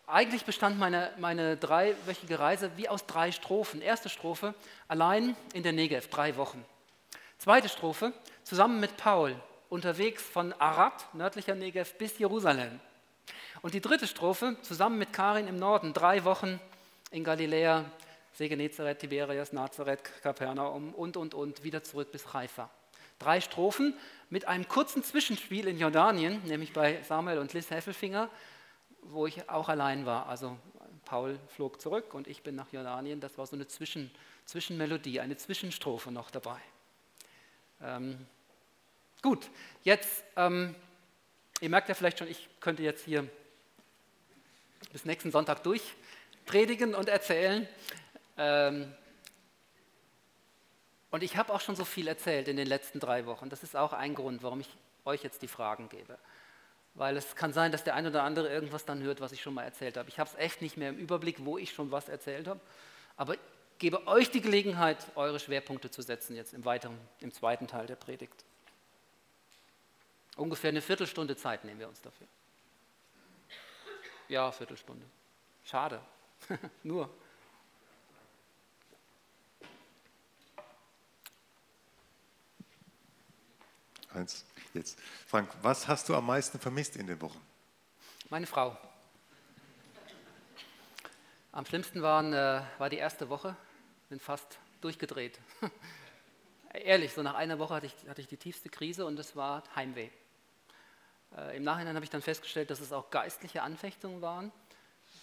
Eigentlich 0.07 0.47
bestand 0.47 0.79
meine, 0.79 1.13
meine 1.19 1.59
dreiwöchige 1.59 2.39
Reise 2.39 2.71
wie 2.77 2.89
aus 2.89 3.05
drei 3.05 3.31
Strophen. 3.31 3.83
Erste 3.83 4.09
Strophe, 4.09 4.55
allein 4.89 5.37
in 5.53 5.63
der 5.63 5.73
Negev, 5.73 6.09
drei 6.09 6.37
Wochen. 6.37 6.65
Zweite 7.37 7.69
Strophe, 7.69 8.15
zusammen 8.43 8.81
mit 8.81 8.97
Paul, 8.97 9.37
unterwegs 9.69 10.23
von 10.23 10.53
Arad, 10.55 11.15
nördlicher 11.15 11.55
Negev, 11.55 11.95
bis 11.99 12.19
Jerusalem. 12.19 12.81
Und 13.63 13.75
die 13.75 13.81
dritte 13.81 14.07
Strophe, 14.07 14.57
zusammen 14.63 14.99
mit 14.99 15.13
Karin 15.13 15.49
im 15.49 15.57
Norden, 15.57 15.93
drei 15.93 16.25
Wochen 16.25 16.61
in 17.11 17.25
Galiläa, 17.25 17.85
See 18.33 18.49
Genezareth, 18.49 19.01
Tiberias, 19.01 19.53
Nazareth, 19.53 20.05
Kapernaum 20.23 20.95
und, 20.95 21.17
und, 21.17 21.35
und, 21.35 21.65
wieder 21.65 21.83
zurück 21.83 22.13
bis 22.13 22.33
Haifa. 22.33 22.71
Drei 23.19 23.41
Strophen 23.41 23.95
mit 24.31 24.47
einem 24.47 24.69
kurzen 24.69 25.03
Zwischenspiel 25.03 25.67
in 25.67 25.79
Jordanien, 25.79 26.41
nämlich 26.45 26.73
bei 26.73 27.03
Samuel 27.03 27.39
und 27.39 27.53
Liz 27.53 27.71
Heffelfinger, 27.71 28.31
wo 29.03 29.27
ich 29.27 29.51
auch 29.51 29.69
allein 29.69 30.07
war. 30.07 30.29
Also 30.29 30.57
Paul 31.05 31.41
flog 31.49 31.81
zurück 31.81 32.15
und 32.15 32.29
ich 32.29 32.43
bin 32.43 32.55
nach 32.55 32.73
Jordanien. 32.73 33.19
Das 33.19 33.37
war 33.39 33.47
so 33.47 33.57
eine 33.57 33.67
Zwischen, 33.67 34.11
Zwischenmelodie, 34.45 35.19
eine 35.19 35.37
Zwischenstrophe 35.37 36.13
noch 36.13 36.31
dabei. 36.31 36.61
Ähm, 37.83 38.25
Gut, 39.21 39.51
jetzt, 39.83 40.25
ähm, 40.37 40.75
ihr 41.61 41.69
merkt 41.69 41.89
ja 41.89 41.95
vielleicht 41.95 42.19
schon, 42.19 42.29
ich 42.29 42.49
könnte 42.61 42.83
jetzt 42.83 43.05
hier 43.05 43.29
bis 44.93 45.05
nächsten 45.05 45.33
Sonntag 45.33 45.63
durchpredigen 45.65 46.95
und 46.95 47.09
erzählen. 47.09 47.69
Ähm, 48.37 48.95
und 51.11 51.23
ich 51.23 51.37
habe 51.37 51.53
auch 51.53 51.61
schon 51.61 51.75
so 51.75 51.85
viel 51.85 52.07
erzählt 52.07 52.49
in 52.49 52.57
den 52.57 52.67
letzten 52.67 53.01
drei 53.01 53.27
Wochen. 53.27 53.49
Das 53.49 53.63
ist 53.63 53.77
auch 53.77 53.93
ein 53.93 54.15
Grund, 54.15 54.43
warum 54.43 54.61
ich 54.61 54.69
euch 55.05 55.23
jetzt 55.25 55.43
die 55.43 55.49
Fragen 55.49 55.89
gebe. 55.89 56.19
Weil 56.95 57.17
es 57.17 57.35
kann 57.35 57.53
sein, 57.53 57.73
dass 57.73 57.85
der 57.85 57.95
eine 57.95 58.11
oder 58.11 58.23
andere 58.23 58.49
irgendwas 58.49 58.85
dann 58.85 59.03
hört, 59.03 59.21
was 59.21 59.33
ich 59.33 59.43
schon 59.43 59.55
mal 59.55 59.65
erzählt 59.65 59.97
habe. 59.97 60.09
Ich 60.09 60.19
habe 60.19 60.31
es 60.31 60.37
echt 60.37 60.63
nicht 60.63 60.77
mehr 60.77 60.91
im 60.91 60.99
Überblick, 60.99 61.45
wo 61.45 61.59
ich 61.59 61.73
schon 61.73 61.91
was 61.91 62.09
erzählt 62.09 62.47
habe. 62.47 62.61
Aber 63.17 63.35
ich 63.35 63.41
gebe 63.79 64.07
euch 64.07 64.31
die 64.31 64.41
Gelegenheit, 64.41 64.99
eure 65.15 65.41
Schwerpunkte 65.41 65.91
zu 65.91 66.03
setzen 66.03 66.37
jetzt 66.37 66.53
im 66.55 66.65
weiteren, 66.65 66.99
im 67.21 67.33
zweiten 67.33 67.67
Teil 67.67 67.87
der 67.87 67.97
Predigt. 67.97 68.45
Ungefähr 70.39 70.69
eine 70.69 70.81
Viertelstunde 70.81 71.37
Zeit 71.37 71.65
nehmen 71.65 71.81
wir 71.81 71.89
uns 71.89 72.01
dafür. 72.01 72.29
Ja, 74.29 74.53
Viertelstunde. 74.53 75.05
Schade. 75.65 76.01
Nur. 76.85 77.11
Eins, 84.15 84.45
jetzt. 84.75 85.01
Frank, 85.27 85.51
was 85.61 85.89
hast 85.89 86.09
du 86.09 86.15
am 86.15 86.27
meisten 86.27 86.61
vermisst 86.61 86.97
in 86.97 87.09
den 87.09 87.21
Wochen? 87.21 87.41
Meine 88.31 88.47
Frau. 88.47 88.77
Am 91.51 91.67
schlimmsten 91.67 92.01
waren, 92.01 92.33
äh, 92.33 92.63
war 92.79 92.89
die 92.89 92.99
erste 92.99 93.29
Woche. 93.29 93.57
Bin 94.09 94.21
fast 94.21 94.61
durchgedreht. 94.83 95.41
Ehrlich, 96.73 97.13
so 97.13 97.23
nach 97.23 97.35
einer 97.35 97.59
Woche 97.59 97.75
hatte 97.75 97.87
ich, 97.87 98.09
hatte 98.09 98.21
ich 98.21 98.29
die 98.29 98.37
tiefste 98.37 98.69
Krise 98.69 99.05
und 99.05 99.19
es 99.19 99.35
war 99.35 99.65
Heimweh. 99.75 100.11
Äh, 101.37 101.57
Im 101.57 101.65
Nachhinein 101.65 101.95
habe 101.95 102.05
ich 102.05 102.11
dann 102.11 102.23
festgestellt, 102.23 102.71
dass 102.71 102.81
es 102.81 102.93
auch 102.93 103.11
geistliche 103.11 103.63
Anfechtungen 103.63 104.23
waren. 104.23 104.53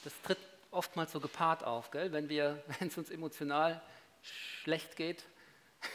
Das 0.03 0.13
tritt 0.21 0.37
oftmals 0.71 1.11
so 1.11 1.19
gepaart 1.19 1.63
auf, 1.63 1.91
gell? 1.91 2.11
wenn 2.11 2.29
es 2.87 2.97
uns 2.97 3.09
emotional 3.09 3.81
schlecht 4.21 4.95
geht, 4.95 5.25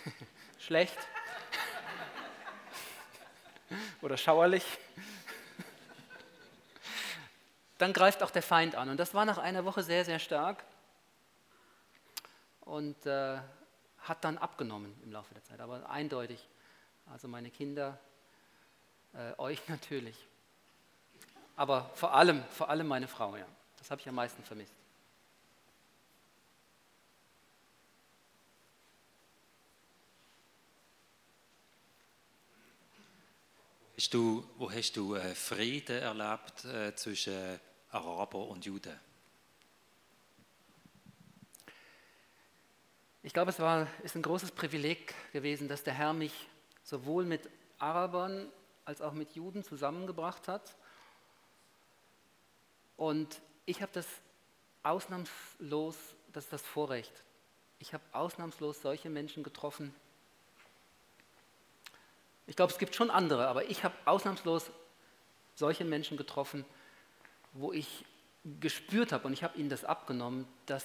schlecht 0.59 0.97
oder 4.03 4.17
schauerlich, 4.17 4.65
dann 7.79 7.93
greift 7.93 8.23
auch 8.23 8.31
der 8.31 8.43
Feind 8.43 8.75
an. 8.75 8.91
Und 8.91 8.99
das 8.99 9.15
war 9.15 9.25
nach 9.25 9.39
einer 9.39 9.65
Woche 9.65 9.83
sehr, 9.83 10.05
sehr 10.05 10.19
stark 10.19 10.65
und 12.61 13.07
äh, 13.07 13.39
hat 13.99 14.25
dann 14.25 14.39
abgenommen 14.39 14.95
im 15.03 15.13
Laufe 15.13 15.35
der 15.35 15.45
Zeit, 15.45 15.61
aber 15.61 15.89
eindeutig. 15.89 16.49
Also 17.07 17.27
meine 17.27 17.51
Kinder 17.51 17.99
äh, 19.15 19.33
euch 19.39 19.61
natürlich. 19.69 20.17
Aber 21.57 21.91
vor 21.95 22.15
allem, 22.15 22.43
vor 22.51 22.71
allem 22.71 22.87
meine 22.87 23.09
Frau, 23.09 23.37
ja. 23.37 23.47
Das 23.79 23.91
habe 23.91 24.01
ich 24.01 24.09
am 24.09 24.15
meisten 24.15 24.43
vermisst. 24.43 24.73
Hast 33.97 34.15
du, 34.15 34.49
wo 34.57 34.71
hast 34.71 34.97
du 34.97 35.15
äh, 35.15 35.35
Frieden 35.35 35.99
erlebt 35.99 36.65
äh, 36.65 36.95
zwischen 36.95 37.61
Araber 37.91 38.49
und 38.49 38.65
Juden? 38.65 38.99
Ich 43.23 43.35
glaube, 43.35 43.51
es 43.51 43.59
war, 43.59 43.87
ist 44.03 44.17
ein 44.17 44.23
großes 44.23 44.53
Privileg 44.53 45.15
gewesen, 45.35 45.69
dass 45.69 45.83
der 45.83 45.93
Herr 45.93 46.15
mich 46.15 46.33
sowohl 46.83 47.27
mit 47.27 47.51
Arabern 47.79 48.51
als 48.85 49.01
auch 49.01 49.13
mit 49.13 49.35
Juden 49.35 49.65
zusammengebracht 49.65 50.49
hat. 50.49 50.75
Und 52.97 53.41
ich 53.67 53.83
habe 53.83 53.93
das 53.93 54.07
ausnahmslos, 54.83 55.97
das 56.33 56.45
ist 56.45 56.53
das 56.53 56.63
Vorrecht. 56.63 57.13
Ich 57.79 57.95
habe 57.95 58.05
ausnahmslos 58.13 58.83
solche 58.83 59.09
Menschen 59.09 59.43
getroffen. 59.43 59.95
Ich 62.47 62.57
glaube, 62.57 62.73
es 62.73 62.79
gibt 62.79 62.95
schon 62.95 63.11
andere, 63.11 63.49
aber 63.49 63.65
ich 63.71 63.85
habe 63.85 63.95
ausnahmslos 64.05 64.71
solche 65.55 65.85
Menschen 65.85 66.17
getroffen, 66.17 66.65
wo 67.53 67.73
ich 67.73 68.05
gespürt 68.61 69.13
habe, 69.13 69.27
und 69.27 69.33
ich 69.33 69.45
habe 69.45 69.59
ihnen 69.59 69.69
das 69.69 69.85
abgenommen, 69.85 70.47
dass 70.67 70.85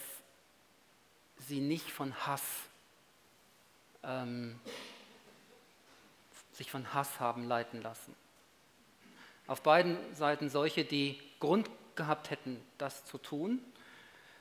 sie 1.48 1.60
nicht 1.60 1.90
von 1.92 2.14
Hass, 2.28 2.44
ähm, 4.04 4.60
sich 6.56 6.72
von 6.72 6.94
Hass 6.94 7.20
haben 7.20 7.48
leiten 7.48 7.82
lassen. 7.82 8.16
Auf 9.48 9.62
beiden 9.62 9.98
Seiten 10.14 10.50
solche, 10.50 10.86
die 10.86 11.20
Grund 11.40 11.70
gehabt 11.96 12.32
hätten, 12.32 12.60
das 12.78 13.06
zu 13.06 13.18
tun. 13.18 13.60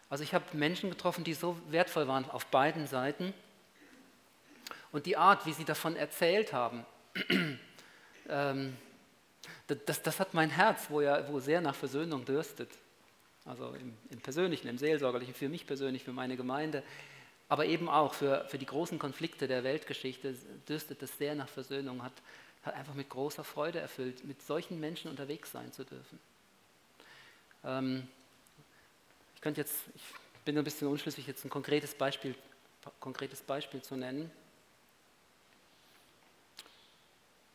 Also 0.09 0.25
ich 0.25 0.35
habe 0.35 0.45
Menschen 0.53 0.91
getroffen, 0.91 1.25
die 1.25 1.35
so 1.35 1.59
wertvoll 1.69 2.09
waren 2.09 2.29
auf 2.31 2.47
beiden 2.47 2.87
Seiten. 2.87 3.35
Und 4.93 5.07
die 5.07 5.17
Art, 5.17 5.45
wie 5.45 5.53
sie 5.53 5.65
davon 5.65 5.97
erzählt 5.97 6.53
haben, 6.53 6.87
ähm, 8.29 8.77
das, 9.67 10.03
das, 10.03 10.21
hat 10.21 10.35
mein 10.35 10.51
Herz, 10.51 10.87
wo, 10.89 11.01
ja, 11.01 11.29
wo 11.29 11.41
sehr 11.41 11.61
nach 11.61 11.75
Versöhnung 11.75 12.25
dürstet. 12.25 12.71
Also 13.45 13.75
im, 13.75 13.97
im, 14.11 14.21
Persönlichen, 14.21 14.69
im 14.69 14.79
Seelsorgerlichen, 14.79 15.35
für 15.35 15.49
mich 15.49 15.67
persönlich, 15.67 16.05
für 16.05 16.13
meine 16.13 16.37
Gemeinde, 16.37 16.83
aber 17.49 17.67
eben 17.67 17.89
auch 17.89 18.15
für, 18.15 18.45
für 18.49 18.59
die 18.59 18.67
großen 18.67 18.99
Konflikte 18.99 19.47
der 19.47 19.65
Weltgeschichte 19.65 20.35
dürstet 20.69 21.03
es 21.03 21.17
sehr 21.19 21.35
nach 21.35 21.49
Versöhnung, 21.49 22.03
hat, 22.03 22.13
hat 22.63 22.75
einfach 22.75 22.95
mit 22.95 23.09
großer 23.09 23.45
Freude 23.45 23.81
erfüllt, 23.81 24.25
mit 24.25 24.43
solchen 24.43 24.81
Menschen 24.81 25.11
unterwegs 25.11 25.53
sein 25.53 25.73
zu 25.73 25.85
dürfen. 25.85 26.19
Ähm, 27.65 28.09
ich 29.35 29.41
könnte 29.41 29.61
jetzt, 29.61 29.85
ich 29.95 30.03
bin 30.45 30.57
ein 30.57 30.65
bisschen 30.65 30.89
unschlüssig, 30.89 31.27
jetzt 31.27 31.45
ein 31.45 31.51
konkretes 31.51 31.95
Beispiel, 31.95 32.35
konkretes 33.01 33.43
Beispiel 33.43 33.83
zu 33.83 33.97
nennen. 33.97 34.31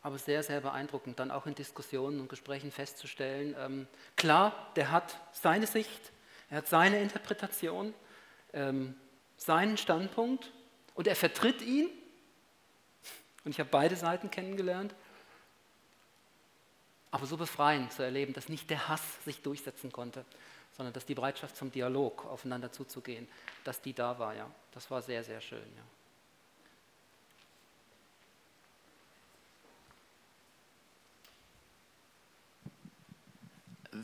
aber 0.02 0.17
sehr, 0.17 0.43
sehr 0.43 0.62
beeindruckend, 0.62 1.19
dann 1.19 1.32
auch 1.32 1.45
in 1.45 1.56
Diskussionen 1.56 2.19
und 2.19 2.30
Gesprächen 2.30 2.71
festzustellen, 2.71 3.56
ähm, 3.60 3.88
klar, 4.15 4.71
der 4.75 4.91
hat 4.91 5.17
seine 5.34 5.67
Sicht, 5.67 6.12
er 6.49 6.58
hat 6.58 6.67
seine 6.67 7.02
Interpretation, 7.02 7.93
ähm, 8.54 8.95
seinen 9.39 9.78
Standpunkt 9.78 10.52
und 10.93 11.08
er 11.08 11.15
vertritt 11.15 11.62
ihn. 11.62 11.89
Und 13.43 13.52
ich 13.52 13.60
habe 13.60 13.69
beide 13.69 13.95
Seiten 13.95 14.30
kennengelernt. 14.30 14.93
Aber 17.10 17.25
so 17.25 17.38
befreiend 17.38 17.91
zu 17.91 18.04
erleben, 18.04 18.34
dass 18.34 18.49
nicht 18.49 18.69
der 18.69 18.88
Hass 18.88 19.02
sich 19.25 19.41
durchsetzen 19.41 19.91
konnte, 19.91 20.23
sondern 20.78 20.93
dass 20.93 21.08
die 21.08 21.15
Bereitschaft 21.15 21.56
zum 21.56 21.71
Dialog 21.71 22.25
aufeinander 22.25 22.71
zuzugehen, 22.71 23.28
dass 23.63 23.82
die 23.82 23.93
da 23.93 24.19
war, 24.19 24.36
ja. 24.36 24.49
Das 24.73 24.91
war 24.91 25.02
sehr, 25.02 25.23
sehr 25.23 25.41
schön, 25.41 25.65
ja. 25.75 25.84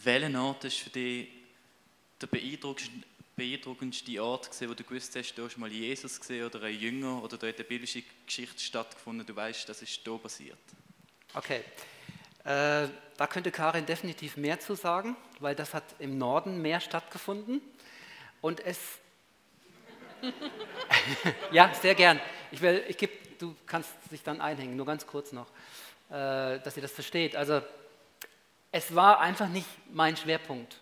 welcher 0.03 0.41
Ort 0.41 0.63
ist 0.65 0.77
für 0.77 0.89
dich 0.89 1.29
der 2.19 2.27
beeindruckendste, 2.27 3.07
beeindruckendste 3.35 4.23
Ort 4.23 4.49
gewesen, 4.49 4.69
wo 4.69 4.73
du 4.73 4.83
gewusst 4.83 5.15
hast, 5.15 5.33
du 5.35 5.45
hast 5.45 5.57
mal 5.57 5.71
Jesus 5.71 6.19
gesehen 6.19 6.45
oder 6.45 6.61
einen 6.63 6.79
Jünger 6.79 7.21
oder 7.23 7.37
da 7.37 7.47
hat 7.47 7.55
eine 7.55 7.65
biblische 7.65 8.03
Geschichte 8.25 8.59
stattgefunden, 8.59 9.25
du 9.25 9.35
weißt, 9.35 9.67
das 9.67 9.81
ist 9.81 9.99
hier 10.03 10.17
passiert? 10.17 10.57
Okay, 11.33 11.61
äh, 12.43 12.87
da 13.17 13.27
könnte 13.27 13.51
Karin 13.51 13.85
definitiv 13.85 14.37
mehr 14.37 14.59
zu 14.59 14.75
sagen, 14.75 15.15
weil 15.39 15.55
das 15.55 15.73
hat 15.73 15.83
im 15.99 16.17
Norden 16.17 16.61
mehr 16.61 16.79
stattgefunden 16.79 17.61
und 18.41 18.59
es 18.65 18.79
ja, 21.51 21.73
sehr 21.73 21.95
gern. 21.95 22.19
Ich 22.51 22.61
will, 22.61 22.83
ich 22.87 22.97
geb, 22.97 23.37
du 23.39 23.55
kannst 23.65 23.89
dich 24.11 24.23
dann 24.23 24.41
einhängen, 24.41 24.75
nur 24.75 24.85
ganz 24.85 25.05
kurz 25.05 25.31
noch, 25.31 25.47
äh, 26.09 26.59
dass 26.59 26.75
ihr 26.75 26.81
das 26.81 26.91
versteht. 26.91 27.35
Also 27.35 27.61
es 28.71 28.95
war 28.95 29.19
einfach 29.19 29.47
nicht 29.49 29.67
mein 29.93 30.17
Schwerpunkt 30.17 30.79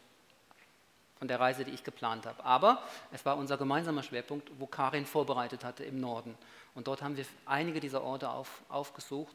von 1.24 1.30
der 1.30 1.40
Reise, 1.40 1.64
die 1.64 1.72
ich 1.72 1.86
geplant 1.86 2.26
habe. 2.26 2.44
Aber 2.44 2.84
es 3.14 3.24
war 3.26 3.38
unser 3.38 3.56
gemeinsamer 3.56 4.04
Schwerpunkt, 4.04 4.52
wo 4.60 4.68
Karin 4.68 5.06
vorbereitet 5.06 5.64
hatte 5.64 5.86
im 5.86 6.02
Norden. 6.02 6.38
Und 6.76 6.90
dort 6.90 7.02
haben 7.02 7.16
wir 7.16 7.26
einige 7.46 7.80
dieser 7.80 8.04
Orte 8.04 8.28
auf, 8.28 8.62
aufgesucht. 8.68 9.34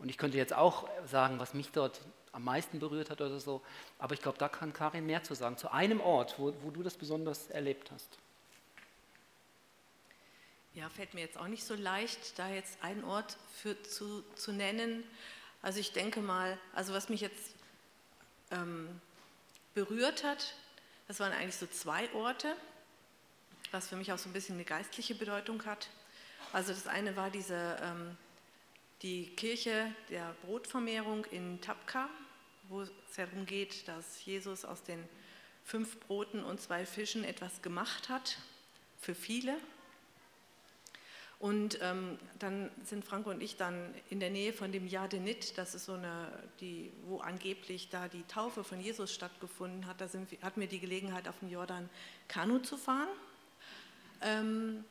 Und 0.00 0.08
ich 0.08 0.18
könnte 0.18 0.36
jetzt 0.36 0.52
auch 0.52 0.88
sagen, 1.06 1.38
was 1.38 1.54
mich 1.54 1.70
dort 1.70 2.00
am 2.32 2.42
meisten 2.42 2.80
berührt 2.80 3.08
hat 3.08 3.20
oder 3.20 3.38
so. 3.38 3.62
Aber 4.00 4.14
ich 4.14 4.20
glaube, 4.20 4.36
da 4.36 4.48
kann 4.48 4.72
Karin 4.72 5.06
mehr 5.06 5.22
zu 5.22 5.36
sagen. 5.36 5.56
Zu 5.56 5.72
einem 5.72 6.00
Ort, 6.00 6.40
wo, 6.40 6.52
wo 6.64 6.72
du 6.72 6.82
das 6.82 6.96
besonders 6.96 7.46
erlebt 7.50 7.92
hast. 7.92 8.18
Ja, 10.74 10.88
fällt 10.88 11.14
mir 11.14 11.20
jetzt 11.20 11.38
auch 11.38 11.46
nicht 11.46 11.62
so 11.62 11.76
leicht, 11.76 12.36
da 12.36 12.48
jetzt 12.48 12.82
einen 12.82 13.04
Ort 13.04 13.36
für 13.54 13.80
zu, 13.84 14.24
zu 14.34 14.50
nennen. 14.50 15.04
Also 15.62 15.78
ich 15.78 15.92
denke 15.92 16.20
mal, 16.20 16.58
also 16.74 16.94
was 16.94 17.08
mich 17.08 17.20
jetzt 17.20 17.54
ähm, 18.50 19.00
berührt 19.74 20.24
hat. 20.24 20.54
Das 21.08 21.20
waren 21.20 21.32
eigentlich 21.32 21.56
so 21.56 21.66
zwei 21.66 22.12
Orte, 22.12 22.54
was 23.70 23.88
für 23.88 23.96
mich 23.96 24.12
auch 24.12 24.18
so 24.18 24.28
ein 24.28 24.34
bisschen 24.34 24.56
eine 24.56 24.64
geistliche 24.64 25.14
Bedeutung 25.14 25.64
hat. 25.64 25.88
Also 26.52 26.74
das 26.74 26.86
eine 26.86 27.16
war 27.16 27.30
diese, 27.30 27.78
ähm, 27.82 28.14
die 29.00 29.34
Kirche 29.34 29.90
der 30.10 30.34
Brotvermehrung 30.42 31.24
in 31.26 31.62
Tapka, 31.62 32.10
wo 32.68 32.82
es 32.82 32.90
darum 33.16 33.46
geht, 33.46 33.88
dass 33.88 34.22
Jesus 34.26 34.66
aus 34.66 34.82
den 34.82 35.02
fünf 35.64 35.98
Broten 36.00 36.44
und 36.44 36.60
zwei 36.60 36.84
Fischen 36.84 37.24
etwas 37.24 37.62
gemacht 37.62 38.10
hat 38.10 38.36
für 39.00 39.14
viele. 39.14 39.56
Und 41.38 41.78
ähm, 41.82 42.18
dann 42.40 42.68
sind 42.84 43.04
Franco 43.04 43.30
und 43.30 43.40
ich 43.40 43.56
dann 43.56 43.94
in 44.10 44.18
der 44.18 44.30
Nähe 44.30 44.52
von 44.52 44.72
dem 44.72 44.88
Jadenit, 44.88 45.56
das 45.56 45.76
ist 45.76 45.84
so 45.84 45.92
eine, 45.92 46.32
die, 46.60 46.90
wo 47.06 47.18
angeblich 47.18 47.90
da 47.90 48.08
die 48.08 48.24
Taufe 48.24 48.64
von 48.64 48.80
Jesus 48.80 49.14
stattgefunden 49.14 49.86
hat. 49.86 50.00
Da 50.00 50.08
sind, 50.08 50.28
hatten 50.42 50.60
wir 50.60 50.66
die 50.66 50.80
Gelegenheit, 50.80 51.28
auf 51.28 51.38
dem 51.38 51.48
Jordan 51.48 51.88
Kanu 52.26 52.58
zu 52.58 52.76
fahren. 52.76 53.08
Ähm, 54.20 54.84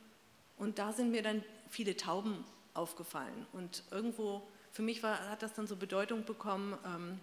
und 0.57 0.79
da 0.79 0.93
sind 0.93 1.11
mir 1.11 1.21
dann 1.21 1.43
viele 1.69 1.97
Tauben 1.97 2.45
aufgefallen. 2.73 3.45
Und 3.51 3.83
irgendwo, 3.91 4.47
für 4.71 4.83
mich 4.83 5.03
war, 5.03 5.29
hat 5.29 5.41
das 5.43 5.53
dann 5.53 5.67
so 5.67 5.75
Bedeutung 5.75 6.23
bekommen, 6.23 6.77
ähm, 6.85 7.19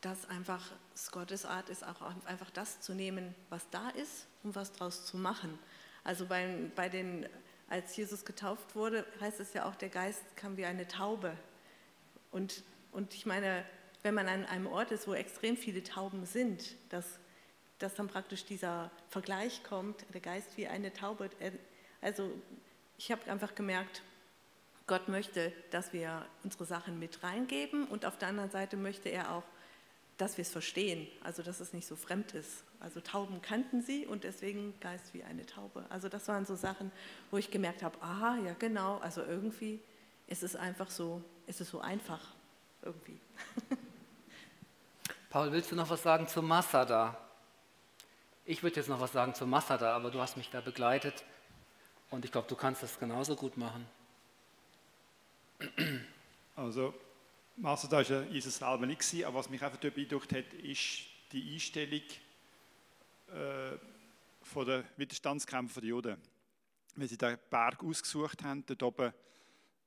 dass 0.00 0.28
einfach 0.28 0.64
es 0.94 1.12
Gottes 1.12 1.44
Art 1.44 1.68
ist, 1.70 1.84
auch 1.86 2.00
einfach 2.24 2.50
das 2.50 2.80
zu 2.80 2.92
nehmen, 2.92 3.34
was 3.50 3.68
da 3.70 3.90
ist 3.90 4.26
und 4.42 4.56
was 4.56 4.72
daraus 4.72 5.06
zu 5.06 5.16
machen. 5.16 5.58
Also 6.04 6.26
bei, 6.26 6.70
bei 6.74 6.88
den 6.88 7.28
als 7.68 7.96
Jesus 7.96 8.24
getauft 8.24 8.74
wurde, 8.74 9.04
heißt 9.20 9.40
es 9.40 9.52
ja 9.52 9.68
auch, 9.68 9.74
der 9.74 9.88
Geist 9.88 10.22
kam 10.36 10.56
wie 10.56 10.64
eine 10.64 10.88
Taube. 10.88 11.36
Und, 12.30 12.62
und 12.92 13.14
ich 13.14 13.26
meine, 13.26 13.64
wenn 14.02 14.14
man 14.14 14.28
an 14.28 14.46
einem 14.46 14.66
Ort 14.66 14.90
ist, 14.90 15.06
wo 15.06 15.14
extrem 15.14 15.56
viele 15.56 15.82
Tauben 15.82 16.24
sind, 16.24 16.76
dass, 16.90 17.18
dass 17.78 17.94
dann 17.94 18.08
praktisch 18.08 18.44
dieser 18.44 18.90
Vergleich 19.08 19.62
kommt, 19.64 20.04
der 20.14 20.20
Geist 20.20 20.56
wie 20.56 20.66
eine 20.66 20.92
Taube. 20.92 21.30
Also 22.00 22.30
ich 22.96 23.12
habe 23.12 23.30
einfach 23.30 23.54
gemerkt, 23.54 24.02
Gott 24.86 25.08
möchte, 25.08 25.52
dass 25.70 25.92
wir 25.92 26.24
unsere 26.44 26.64
Sachen 26.64 26.98
mit 26.98 27.22
reingeben 27.22 27.86
und 27.86 28.06
auf 28.06 28.16
der 28.16 28.28
anderen 28.28 28.50
Seite 28.50 28.76
möchte 28.76 29.10
er 29.10 29.32
auch, 29.32 29.44
dass 30.16 30.38
wir 30.38 30.42
es 30.42 30.50
verstehen, 30.50 31.06
also 31.22 31.42
dass 31.42 31.60
es 31.60 31.72
nicht 31.72 31.86
so 31.86 31.94
fremd 31.94 32.32
ist. 32.32 32.64
Also 32.80 33.00
Tauben 33.00 33.42
kannten 33.42 33.82
sie 33.82 34.06
und 34.06 34.24
deswegen 34.24 34.78
Geist 34.80 35.12
wie 35.12 35.24
eine 35.24 35.44
Taube. 35.44 35.84
Also 35.88 36.08
das 36.08 36.28
waren 36.28 36.46
so 36.46 36.54
Sachen, 36.54 36.92
wo 37.30 37.36
ich 37.36 37.50
gemerkt 37.50 37.82
habe, 37.82 38.00
aha, 38.00 38.36
ja 38.44 38.54
genau, 38.58 38.98
also 38.98 39.22
irgendwie 39.22 39.80
ist 40.28 40.42
es 40.42 40.54
einfach 40.54 40.90
so, 40.90 41.22
ist 41.46 41.60
es 41.60 41.70
so 41.70 41.80
einfach 41.80 42.20
irgendwie. 42.82 43.18
Paul, 45.30 45.50
willst 45.50 45.72
du 45.72 45.76
noch 45.76 45.90
was 45.90 46.02
sagen 46.02 46.28
zu 46.28 46.40
Masada? 46.40 47.18
Ich 48.44 48.62
würde 48.62 48.76
jetzt 48.76 48.88
noch 48.88 49.00
was 49.00 49.12
sagen 49.12 49.34
zu 49.34 49.46
Masada, 49.46 49.94
aber 49.94 50.10
du 50.10 50.20
hast 50.20 50.36
mich 50.36 50.48
da 50.50 50.60
begleitet 50.60 51.24
und 52.10 52.24
ich 52.24 52.32
glaube, 52.32 52.48
du 52.48 52.54
kannst 52.54 52.82
das 52.82 52.98
genauso 52.98 53.34
gut 53.34 53.56
machen. 53.56 53.86
Also 56.54 56.94
Masada 57.56 57.96
war 57.96 58.02
ja 58.04 58.22
Jesus 58.22 58.56
selber 58.56 58.86
nicht, 58.86 59.26
aber 59.26 59.38
was 59.38 59.50
mich 59.50 59.62
einfach 59.62 59.78
beeindruckt 59.78 60.32
hat, 60.32 60.52
ist 60.62 61.00
die 61.32 61.54
Einstellung, 61.54 62.02
äh, 63.28 63.78
von 64.42 64.66
den 64.66 64.84
Widerstandskämpfern 64.96 65.82
der 65.82 65.88
Juden. 65.88 66.16
Wenn 66.96 67.08
sie 67.08 67.18
den 67.18 67.38
Berg 67.50 67.82
ausgesucht 67.84 68.42
haben, 68.42 68.64
dort 68.66 68.82
oben 68.82 69.12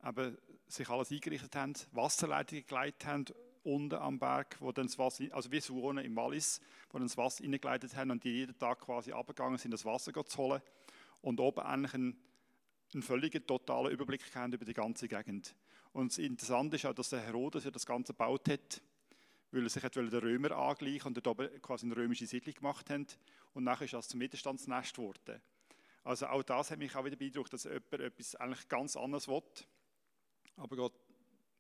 eben 0.05 0.37
sich 0.67 0.89
alles 0.89 1.11
eingerichtet 1.11 1.55
haben, 1.55 1.73
Wasserleitungen 1.91 2.65
geleitet 2.65 3.05
haben, 3.05 3.25
unten 3.63 3.95
am 3.95 4.19
Berg, 4.19 4.57
wo 4.59 4.71
dann 4.71 4.87
das 4.87 4.97
Wasser, 4.97 5.25
also 5.31 5.51
wie 5.51 5.59
Suone 5.59 6.03
im 6.03 6.15
Wallis, 6.15 6.61
wo 6.89 6.97
dann 6.97 7.07
das 7.07 7.17
Wasser 7.17 7.43
hineingeleitet 7.43 7.95
haben 7.95 8.11
und 8.11 8.23
die 8.23 8.31
jeden 8.31 8.57
Tag 8.57 8.81
quasi 8.81 9.11
abgegangen 9.11 9.57
sind, 9.57 9.71
das 9.71 9.85
Wasser 9.85 10.13
zu 10.25 10.37
holen 10.37 10.61
und 11.21 11.39
oben 11.39 11.59
eigentlich 11.61 11.93
einen, 11.93 12.17
einen 12.93 13.03
völligen, 13.03 13.45
totalen 13.45 13.91
Überblick 13.91 14.23
haben 14.35 14.53
über 14.53 14.65
die 14.65 14.73
ganze 14.73 15.07
Gegend. 15.07 15.55
Und 15.93 16.11
das 16.11 16.17
Interessante 16.17 16.77
ist 16.77 16.85
auch, 16.85 16.93
dass 16.93 17.09
der 17.09 17.21
Herodes 17.21 17.65
ja 17.65 17.71
das 17.71 17.85
Ganze 17.85 18.13
gebaut 18.13 18.49
hat, 18.49 18.81
weil 19.51 19.63
er 19.63 19.69
sich 19.69 19.83
den 19.83 20.07
Römer 20.07 20.51
angleichen 20.51 21.07
und 21.07 21.17
dort 21.17 21.27
oben 21.27 21.61
quasi 21.61 21.85
eine 21.85 21.95
römische 21.95 22.25
Siedlung 22.25 22.55
gemacht 22.55 22.89
haben. 22.89 23.07
Und 23.53 23.63
nachher 23.63 23.85
ist 23.85 23.93
das 23.93 24.07
zum 24.07 24.19
Widerstandsnest 24.19 24.95
geworden. 24.95 25.41
Also 26.03 26.27
auch 26.27 26.43
das 26.43 26.71
hat 26.71 26.79
mich 26.79 26.95
auch 26.95 27.05
wieder 27.05 27.15
beeindruckt, 27.15 27.53
dass 27.53 27.65
jemand 27.65 27.93
etwas 27.93 28.35
eigentlich 28.35 28.67
ganz 28.67 28.95
anderes 28.95 29.27
will, 29.27 29.43
aber 30.57 30.75
Gott, 30.75 30.93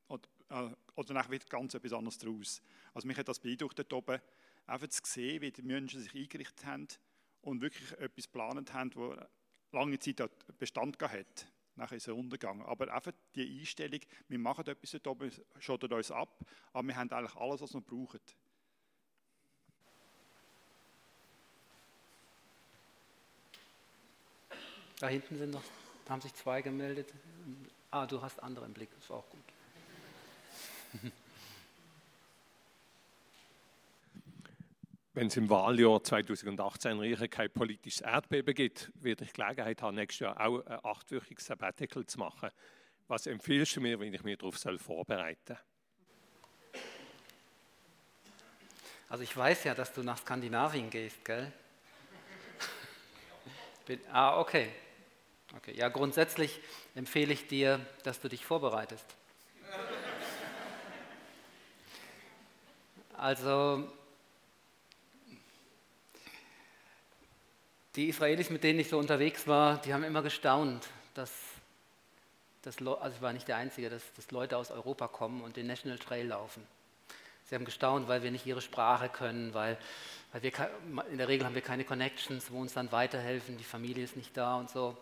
oder, 0.07 0.27
äh, 0.49 0.69
oder 0.95 1.13
nachher 1.13 1.31
wird 1.31 1.49
ganz 1.49 1.73
etwas 1.73 1.93
anderes 1.93 2.17
daraus. 2.17 2.61
Also 2.93 3.07
mich 3.07 3.17
hat 3.17 3.27
das 3.27 3.39
beeindruckt 3.39 3.77
dort 3.77 3.93
oben, 3.93 4.19
einfach 4.65 4.87
zu 4.87 5.01
sehen, 5.03 5.41
wie 5.41 5.51
die 5.51 5.61
Menschen 5.61 6.01
sich 6.01 6.15
eingerichtet 6.15 6.65
haben 6.65 6.87
und 7.41 7.61
wirklich 7.61 7.91
etwas 7.99 8.25
geplant 8.25 8.73
haben, 8.73 8.95
wo 8.95 9.15
lange 9.71 9.99
Zeit 9.99 10.29
Bestand 10.57 10.97
gehabt 10.97 11.17
hat. 11.17 11.51
Nachher 11.75 11.97
ist 11.97 12.07
er 12.07 12.15
untergegangen. 12.15 12.65
Aber 12.65 12.93
einfach 12.93 13.13
die 13.35 13.59
Einstellung, 13.59 13.99
wir 14.27 14.39
machen 14.39 14.65
etwas 14.67 14.91
dort 14.91 15.07
oben, 15.07 15.31
schottet 15.59 15.91
uns 15.91 16.11
ab, 16.11 16.45
aber 16.73 16.87
wir 16.87 16.95
haben 16.95 17.11
eigentlich 17.11 17.35
alles, 17.35 17.61
was 17.61 17.73
wir 17.73 17.81
brauchen. 17.81 18.19
Da 24.99 25.07
hinten 25.07 25.37
sind 25.37 25.51
noch, 25.51 25.63
da 26.05 26.13
haben 26.13 26.21
sich 26.21 26.33
zwei 26.35 26.61
gemeldet. 26.61 27.11
Ah, 27.89 28.05
du 28.05 28.21
hast 28.21 28.41
andere 28.43 28.65
im 28.65 28.73
Blick, 28.73 28.89
ist 28.99 29.09
auch 29.09 29.25
gut. 29.29 29.41
Wenn 35.13 35.27
es 35.27 35.35
im 35.35 35.49
Wahljahr 35.49 36.01
2018 36.01 37.01
in 37.01 37.29
kein 37.29 37.51
politisches 37.51 37.99
Erdbeben 37.99 38.55
gibt, 38.55 38.91
werde 38.95 39.25
ich 39.25 39.33
Gelegenheit 39.33 39.81
haben, 39.81 39.95
nächstes 39.95 40.19
Jahr 40.21 40.39
auch 40.39 40.65
ein 40.65 40.79
achtwöchiges 40.83 41.45
Sabbatical 41.47 42.05
zu 42.05 42.17
machen. 42.17 42.49
Was 43.09 43.27
empfiehlst 43.27 43.75
du 43.75 43.81
mir, 43.81 43.99
wenn 43.99 44.13
ich 44.13 44.23
mich 44.23 44.37
darauf 44.37 44.55
vorbereiten 44.79 45.39
soll? 45.47 45.57
Also 49.09 49.23
ich 49.23 49.35
weiß 49.35 49.65
ja, 49.65 49.75
dass 49.75 49.91
du 49.91 50.01
nach 50.01 50.17
Skandinavien 50.17 50.89
gehst, 50.89 51.25
gell? 51.25 51.51
ah, 54.13 54.39
okay. 54.39 54.69
Okay, 55.57 55.73
ja, 55.75 55.89
grundsätzlich 55.89 56.61
empfehle 56.95 57.33
ich 57.33 57.47
dir, 57.47 57.85
dass 58.03 58.21
du 58.21 58.29
dich 58.29 58.45
vorbereitest. 58.45 59.05
Also, 63.17 63.91
die 67.95 68.07
Israelis, 68.07 68.49
mit 68.49 68.63
denen 68.63 68.79
ich 68.79 68.89
so 68.89 68.97
unterwegs 68.97 69.47
war, 69.47 69.81
die 69.81 69.93
haben 69.93 70.03
immer 70.03 70.21
gestaunt, 70.21 70.87
dass, 71.13 71.31
dass 72.61 72.77
also 72.77 73.15
ich 73.15 73.21
war 73.21 73.33
nicht 73.33 73.47
der 73.47 73.57
Einzige, 73.57 73.89
dass, 73.89 74.01
dass 74.13 74.31
Leute 74.31 74.57
aus 74.57 74.71
Europa 74.71 75.07
kommen 75.07 75.41
und 75.41 75.57
den 75.57 75.67
National 75.67 75.99
Trail 75.99 76.27
laufen. 76.27 76.65
Sie 77.45 77.55
haben 77.55 77.65
gestaunt, 77.65 78.07
weil 78.07 78.23
wir 78.23 78.31
nicht 78.31 78.45
ihre 78.45 78.61
Sprache 78.61 79.09
können, 79.09 79.53
weil, 79.53 79.77
weil 80.31 80.41
wir 80.41 80.51
in 81.11 81.17
der 81.17 81.27
Regel 81.27 81.45
haben 81.45 81.55
wir 81.55 81.61
keine 81.61 81.83
Connections, 81.83 82.49
wo 82.49 82.61
uns 82.61 82.73
dann 82.73 82.91
weiterhelfen, 82.93 83.57
die 83.57 83.65
Familie 83.65 84.05
ist 84.05 84.15
nicht 84.15 84.37
da 84.37 84.55
und 84.55 84.69
so. 84.69 84.95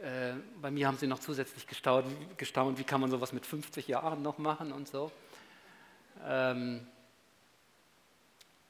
Äh, 0.00 0.34
bei 0.60 0.70
mir 0.70 0.86
haben 0.86 0.96
sie 0.96 1.06
noch 1.06 1.18
zusätzlich 1.18 1.66
gestaunt, 1.66 2.06
gestaunt, 2.38 2.78
wie 2.78 2.84
kann 2.84 3.00
man 3.00 3.10
sowas 3.10 3.34
mit 3.34 3.44
50 3.44 3.88
Jahren 3.88 4.22
noch 4.22 4.38
machen 4.38 4.72
und 4.72 4.88
so. 4.88 5.12
Ähm, 6.24 6.86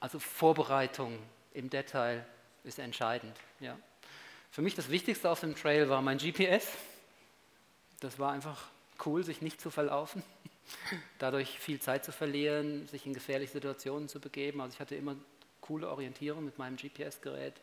also 0.00 0.18
Vorbereitung 0.18 1.16
im 1.52 1.70
Detail 1.70 2.26
ist 2.64 2.78
entscheidend. 2.78 3.36
Ja. 3.60 3.78
Für 4.50 4.62
mich 4.62 4.74
das 4.74 4.90
Wichtigste 4.90 5.30
auf 5.30 5.40
dem 5.40 5.54
Trail 5.54 5.88
war 5.88 6.02
mein 6.02 6.18
GPS. 6.18 6.68
Das 8.00 8.18
war 8.18 8.32
einfach 8.32 8.68
cool, 9.06 9.24
sich 9.24 9.40
nicht 9.40 9.60
zu 9.60 9.70
verlaufen, 9.70 10.22
dadurch 11.18 11.58
viel 11.58 11.80
Zeit 11.80 12.04
zu 12.04 12.12
verlieren, 12.12 12.86
sich 12.88 13.06
in 13.06 13.14
gefährliche 13.14 13.52
Situationen 13.52 14.08
zu 14.08 14.20
begeben. 14.20 14.60
Also 14.60 14.74
ich 14.74 14.80
hatte 14.80 14.94
immer 14.94 15.16
coole 15.60 15.88
Orientierung 15.88 16.44
mit 16.44 16.58
meinem 16.58 16.76
GPS-Gerät. 16.76 17.54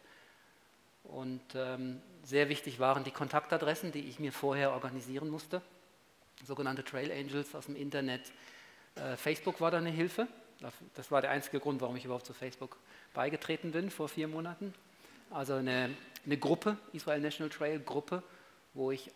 Und 1.04 1.42
ähm, 1.56 2.02
sehr 2.24 2.50
wichtig 2.50 2.80
waren 2.80 3.04
die 3.04 3.12
Kontaktadressen, 3.12 3.92
die 3.92 4.08
ich 4.08 4.20
mir 4.20 4.32
vorher 4.32 4.72
organisieren 4.72 5.30
musste. 5.30 5.62
Sogenannte 6.46 6.84
Trail 6.84 7.12
Angels 7.12 7.54
aus 7.56 7.66
dem 7.66 7.76
Internet. 7.76 8.32
Äh, 8.96 9.16
Facebook 9.18 9.62
war 9.62 9.72
da 9.72 9.78
eine 9.78 9.90
Hilfe. 9.90 10.28
Das 10.94 11.10
war 11.10 11.22
der 11.22 11.32
einzige 11.32 11.60
Grund, 11.60 11.80
warum 11.80 11.96
ich 11.96 12.06
überhaupt 12.06 12.26
zu 12.26 12.34
Facebook 12.34 12.78
beigetreten 13.14 13.72
bin 13.72 13.90
vor 13.90 14.10
vier 14.10 14.28
Monaten. 14.28 14.74
Also 15.32 15.56
eine, 15.56 15.96
eine 16.26 16.38
Gruppe, 16.38 16.78
Israel 16.94 17.22
National 17.22 17.50
Trail 17.50 17.80
Gruppe, 17.80 18.24
wo 18.74 18.92
ich 18.92 19.12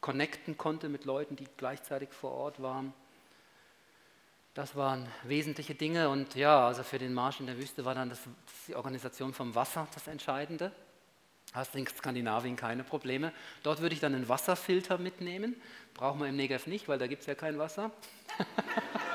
connecten 0.00 0.56
konnte 0.56 0.88
mit 0.88 1.04
Leuten, 1.04 1.36
die 1.36 1.46
gleichzeitig 1.56 2.10
vor 2.10 2.32
Ort 2.32 2.60
waren. 2.60 2.92
Das 4.54 4.74
waren 4.74 5.06
wesentliche 5.24 5.74
Dinge 5.74 6.08
und 6.08 6.34
ja, 6.34 6.66
also 6.66 6.82
für 6.82 6.98
den 6.98 7.12
Marsch 7.12 7.40
in 7.40 7.46
der 7.46 7.58
Wüste 7.58 7.84
war 7.84 7.94
dann 7.94 8.08
das, 8.08 8.20
die 8.66 8.74
Organisation 8.74 9.34
vom 9.34 9.54
Wasser 9.54 9.86
das 9.94 10.06
Entscheidende. 10.06 10.72
Hast 11.52 11.74
in 11.74 11.86
Skandinavien 11.86 12.56
keine 12.56 12.82
Probleme. 12.82 13.32
Dort 13.62 13.80
würde 13.80 13.94
ich 13.94 14.00
dann 14.00 14.14
einen 14.14 14.28
Wasserfilter 14.28 14.98
mitnehmen. 14.98 15.54
Brauchen 15.94 16.20
wir 16.20 16.28
im 16.28 16.36
Negev 16.36 16.66
nicht, 16.66 16.88
weil 16.88 16.98
da 16.98 17.06
gibt 17.06 17.22
es 17.22 17.26
ja 17.26 17.34
kein 17.34 17.58
Wasser. 17.58 17.90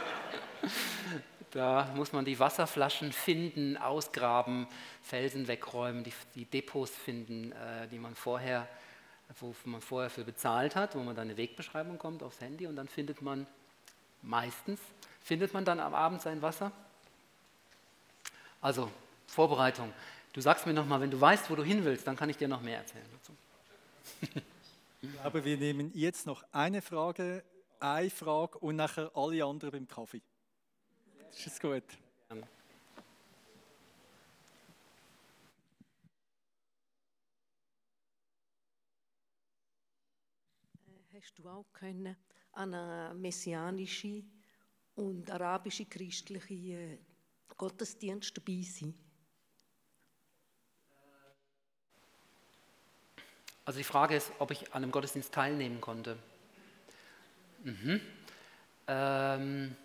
da 1.52 1.92
muss 1.96 2.14
man 2.14 2.26
die 2.26 2.40
Wasserflaschen 2.40 3.12
finden, 3.12 3.78
ausgraben, 3.78 4.68
Felsen 5.04 5.48
wegräumen, 5.48 6.04
die, 6.04 6.14
die 6.36 6.46
Depots 6.46 6.92
finden, 6.92 7.52
äh, 7.52 7.88
die 7.90 8.00
man 8.00 8.16
vorher, 8.16 8.68
wo 9.40 9.54
man 9.66 9.82
vorher 9.82 10.10
für 10.10 10.24
bezahlt 10.24 10.76
hat, 10.76 10.96
wo 10.96 11.00
man 11.00 11.16
dann 11.16 11.28
eine 11.28 11.38
Wegbeschreibung 11.38 11.98
kommt 11.98 12.24
aufs 12.24 12.40
Handy 12.42 12.68
und 12.68 12.76
dann 12.76 12.88
findet 12.88 13.22
man 13.22 13.46
meistens, 14.22 14.80
findet 15.22 15.54
man 15.54 15.66
dann 15.66 15.80
am 15.80 15.94
Abend 15.94 16.22
sein 16.22 16.42
Wasser. 16.42 16.72
Also 18.62 18.90
Vorbereitung. 19.28 19.92
Du 20.34 20.40
sagst 20.40 20.66
mir 20.66 20.74
nochmal, 20.74 21.02
wenn 21.02 21.12
du 21.12 21.20
weißt, 21.20 21.50
wo 21.50 21.56
du 21.56 21.64
hin 21.64 21.84
willst, 21.84 22.08
dann 22.08 22.16
kann 22.16 22.30
ich 22.30 22.38
dir 22.38 22.48
noch 22.48 22.62
mehr 22.62 22.78
erzählen 22.78 23.06
dazu. 23.14 24.42
Ich 25.04 25.12
glaube, 25.14 25.44
wir 25.44 25.58
nehmen 25.58 25.92
jetzt 25.96 26.28
noch 26.28 26.44
eine 26.52 26.84
Frage, 26.84 27.44
eine 27.80 28.12
Frage 28.12 28.60
und 28.60 28.76
nachher 28.76 29.10
alle 29.16 29.44
anderen 29.44 29.72
beim 29.72 29.88
Kaffee. 29.88 30.22
Ist 31.34 31.62
gut? 31.62 31.84
Äh, 32.30 32.42
hast 41.14 41.38
du 41.40 41.48
auch 41.50 41.66
können 41.74 42.16
an 42.54 42.74
eine 42.74 43.14
messianische 43.16 44.24
und 44.96 45.32
arabische 45.32 45.86
christliche 45.86 46.54
äh, 46.54 46.98
Gottesdienst 47.58 48.38
dabei 48.38 48.62
sein? 48.62 48.94
Also 53.66 53.78
die 53.78 53.84
Frage 53.84 54.16
ist, 54.16 54.32
ob 54.40 54.52
ich 54.52 54.74
an 54.74 54.84
einem 54.84 54.92
Gottesdienst 54.92 55.34
teilnehmen 55.34 55.80
konnte. 55.80 56.18
Mhm. 57.64 58.02
Ähm, 58.88 59.76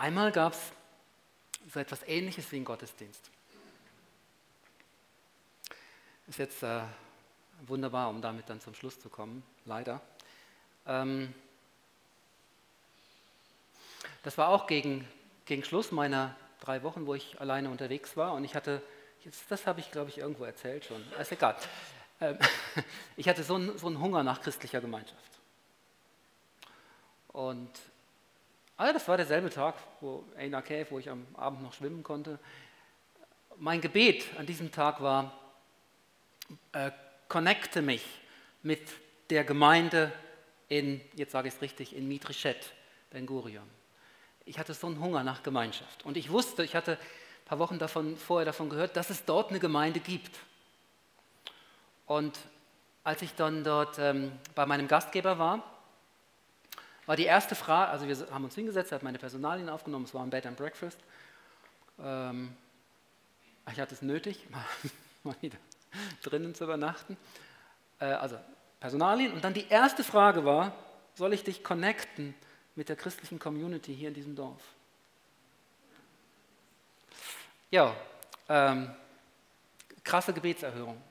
einmal 0.00 0.32
gab 0.32 0.54
es 0.54 0.72
so 1.72 1.78
etwas 1.78 2.02
Ähnliches 2.06 2.50
wie 2.50 2.56
ein 2.56 2.64
Gottesdienst. 2.64 3.30
Ist 6.26 6.38
jetzt 6.38 6.62
äh, 6.62 6.82
wunderbar, 7.66 8.08
um 8.08 8.22
damit 8.22 8.48
dann 8.48 8.60
zum 8.60 8.74
Schluss 8.74 8.98
zu 8.98 9.08
kommen, 9.08 9.42
leider. 9.64 10.00
Ähm, 10.86 11.34
das 14.22 14.38
war 14.38 14.48
auch 14.48 14.66
gegen, 14.66 15.06
gegen 15.46 15.64
Schluss 15.64 15.92
meiner 15.92 16.34
drei 16.60 16.82
Wochen, 16.82 17.06
wo 17.06 17.14
ich 17.14 17.40
alleine 17.40 17.70
unterwegs 17.70 18.16
war 18.16 18.32
und 18.34 18.44
ich 18.44 18.54
hatte 18.54 18.82
Jetzt, 19.24 19.50
das 19.50 19.66
habe 19.66 19.80
ich, 19.80 19.90
glaube 19.90 20.08
ich, 20.08 20.18
irgendwo 20.18 20.44
erzählt 20.44 20.86
schon. 20.86 21.04
Ist 21.20 21.32
egal. 21.32 21.56
Ähm, 22.20 22.38
ich 23.16 23.28
hatte 23.28 23.42
so 23.42 23.56
einen, 23.56 23.76
so 23.76 23.86
einen 23.86 24.00
Hunger 24.00 24.22
nach 24.22 24.40
christlicher 24.40 24.80
Gemeinschaft. 24.80 25.38
Und 27.28 27.70
also 28.80 28.94
das 28.94 29.06
war 29.08 29.18
derselbe 29.18 29.50
Tag, 29.50 29.74
wo 30.00 30.24
Aina 30.38 30.62
Cave, 30.62 30.86
wo 30.88 30.98
ich 30.98 31.10
am 31.10 31.26
Abend 31.34 31.62
noch 31.62 31.74
schwimmen 31.74 32.02
konnte. 32.02 32.38
Mein 33.58 33.82
Gebet 33.82 34.24
an 34.38 34.46
diesem 34.46 34.72
Tag 34.72 35.02
war, 35.02 35.38
äh, 36.72 36.90
connecte 37.28 37.82
mich 37.82 38.02
mit 38.62 38.80
der 39.28 39.44
Gemeinde 39.44 40.10
in, 40.68 40.98
jetzt 41.14 41.32
sage 41.32 41.48
ich 41.48 41.54
es 41.54 41.60
richtig, 41.60 41.94
in 41.94 42.08
Mitrichet, 42.08 42.72
Ben 43.10 43.26
Gurion. 43.26 43.68
Ich 44.46 44.58
hatte 44.58 44.72
so 44.72 44.86
einen 44.86 44.98
Hunger 44.98 45.24
nach 45.24 45.42
Gemeinschaft. 45.42 46.06
Und 46.06 46.16
ich 46.16 46.30
wusste, 46.30 46.64
ich 46.64 46.74
hatte 46.74 46.96
paar 47.44 47.58
Wochen 47.58 47.78
davon, 47.78 48.16
vorher 48.16 48.46
davon 48.46 48.70
gehört, 48.70 48.96
dass 48.96 49.10
es 49.10 49.26
dort 49.26 49.50
eine 49.50 49.58
Gemeinde 49.58 50.00
gibt. 50.00 50.38
Und 52.06 52.38
als 53.04 53.20
ich 53.20 53.34
dann 53.34 53.62
dort 53.62 53.98
ähm, 53.98 54.32
bei 54.54 54.64
meinem 54.64 54.88
Gastgeber 54.88 55.38
war, 55.38 55.62
war 57.10 57.16
die 57.16 57.24
erste 57.24 57.56
Frage, 57.56 57.90
also 57.90 58.06
wir 58.06 58.32
haben 58.32 58.44
uns 58.44 58.54
hingesetzt, 58.54 58.92
er 58.92 58.94
hat 58.94 59.02
meine 59.02 59.18
Personalien 59.18 59.68
aufgenommen, 59.68 60.04
es 60.04 60.14
war 60.14 60.22
ein 60.22 60.30
Bed 60.30 60.46
and 60.46 60.56
Breakfast. 60.56 60.96
Ähm, 61.98 62.56
ich 63.72 63.80
hatte 63.80 63.94
es 63.94 64.02
nötig, 64.02 64.48
mal, 64.50 64.64
mal 65.24 65.34
wieder 65.40 65.58
drinnen 66.22 66.54
zu 66.54 66.62
übernachten. 66.62 67.16
Äh, 67.98 68.04
also 68.04 68.38
Personalien. 68.78 69.32
Und 69.32 69.42
dann 69.42 69.54
die 69.54 69.66
erste 69.66 70.04
Frage 70.04 70.44
war, 70.44 70.72
soll 71.14 71.32
ich 71.32 71.42
dich 71.42 71.64
connecten 71.64 72.32
mit 72.76 72.88
der 72.88 72.94
christlichen 72.94 73.40
Community 73.40 73.92
hier 73.92 74.06
in 74.06 74.14
diesem 74.14 74.36
Dorf? 74.36 74.62
Ja, 77.72 77.96
ähm, 78.48 78.88
krasse 80.04 80.32
Gebetserhörung. 80.32 81.02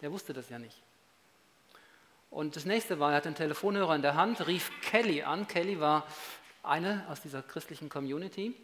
Er 0.00 0.12
wusste 0.12 0.32
das 0.32 0.48
ja 0.48 0.60
nicht. 0.60 0.80
Und 2.30 2.54
das 2.54 2.64
nächste 2.64 3.00
war, 3.00 3.10
er 3.10 3.16
hatte 3.16 3.28
einen 3.28 3.36
Telefonhörer 3.36 3.94
in 3.96 4.02
der 4.02 4.14
Hand, 4.14 4.46
rief 4.46 4.70
Kelly 4.82 5.22
an. 5.22 5.48
Kelly 5.48 5.80
war 5.80 6.06
eine 6.62 7.04
aus 7.08 7.20
dieser 7.20 7.42
christlichen 7.42 7.88
Community. 7.88 8.54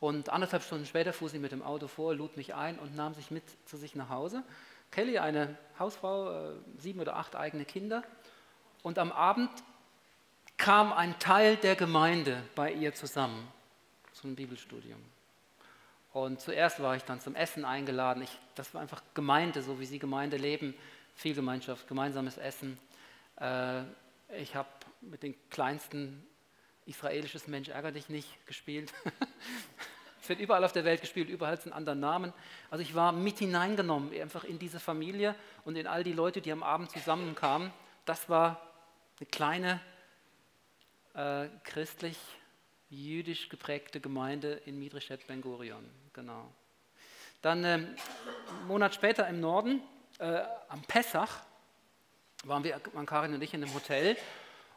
Und 0.00 0.28
anderthalb 0.30 0.62
Stunden 0.62 0.86
später 0.86 1.12
fuhr 1.12 1.28
sie 1.28 1.38
mit 1.38 1.52
dem 1.52 1.62
Auto 1.62 1.86
vor, 1.88 2.14
lud 2.14 2.36
mich 2.36 2.54
ein 2.54 2.78
und 2.78 2.94
nahm 2.94 3.14
sich 3.14 3.30
mit 3.30 3.44
zu 3.66 3.76
sich 3.76 3.94
nach 3.94 4.10
Hause. 4.10 4.42
Kelly, 4.90 5.18
eine 5.18 5.56
Hausfrau, 5.78 6.30
äh, 6.30 6.52
sieben 6.78 7.00
oder 7.00 7.16
acht 7.16 7.36
eigene 7.36 7.64
Kinder. 7.64 8.02
Und 8.82 8.98
am 8.98 9.12
Abend 9.12 9.50
kam 10.56 10.92
ein 10.92 11.18
Teil 11.18 11.56
der 11.56 11.76
Gemeinde 11.76 12.42
bei 12.54 12.72
ihr 12.72 12.94
zusammen 12.94 13.48
zum 14.12 14.34
Bibelstudium. 14.34 15.00
Und 16.12 16.40
zuerst 16.40 16.82
war 16.82 16.96
ich 16.96 17.04
dann 17.04 17.20
zum 17.20 17.34
Essen 17.34 17.64
eingeladen. 17.64 18.22
Ich, 18.22 18.38
das 18.56 18.74
war 18.74 18.80
einfach 18.80 19.02
Gemeinde, 19.14 19.62
so 19.62 19.78
wie 19.78 19.86
sie 19.86 19.98
Gemeinde 19.98 20.36
leben. 20.36 20.74
Viel 21.14 21.34
Gemeinschaft, 21.34 21.86
gemeinsames 21.88 22.38
Essen. 22.38 22.78
Äh, 23.36 23.82
ich 24.38 24.54
habe 24.54 24.68
mit 25.00 25.22
den 25.22 25.34
kleinsten 25.50 26.26
israelisches 26.86 27.46
Mensch 27.46 27.68
ärger 27.68 27.92
dich 27.92 28.08
nicht 28.08 28.46
gespielt. 28.46 28.92
es 30.22 30.28
wird 30.28 30.40
überall 30.40 30.64
auf 30.64 30.72
der 30.72 30.84
Welt 30.84 31.00
gespielt, 31.00 31.28
überall 31.28 31.60
sind 31.60 31.72
andere 31.72 31.96
Namen. 31.96 32.32
Also 32.70 32.82
ich 32.82 32.94
war 32.94 33.12
mit 33.12 33.38
hineingenommen, 33.38 34.12
einfach 34.20 34.44
in 34.44 34.58
diese 34.58 34.80
Familie 34.80 35.34
und 35.64 35.76
in 35.76 35.86
all 35.86 36.04
die 36.04 36.12
Leute, 36.12 36.40
die 36.40 36.52
am 36.52 36.62
Abend 36.62 36.90
zusammenkamen. 36.90 37.72
Das 38.04 38.28
war 38.28 38.60
eine 39.18 39.26
kleine 39.26 39.80
äh, 41.14 41.48
christlich-jüdisch 41.64 43.48
geprägte 43.48 44.00
Gemeinde 44.00 44.52
in 44.64 44.78
Midrishet 44.78 45.26
Ben 45.26 45.40
Gurion. 45.40 45.88
Genau. 46.12 46.50
Dann 47.42 47.64
ähm, 47.64 47.94
einen 48.48 48.66
Monat 48.66 48.94
später 48.94 49.26
im 49.28 49.40
Norden, 49.40 49.80
äh, 50.20 50.42
am 50.68 50.82
Pessach, 50.82 51.40
waren 52.44 52.62
wir, 52.62 52.80
waren 52.92 53.06
Karin 53.06 53.34
und 53.34 53.42
ich 53.42 53.54
in 53.54 53.64
einem 53.64 53.74
Hotel 53.74 54.16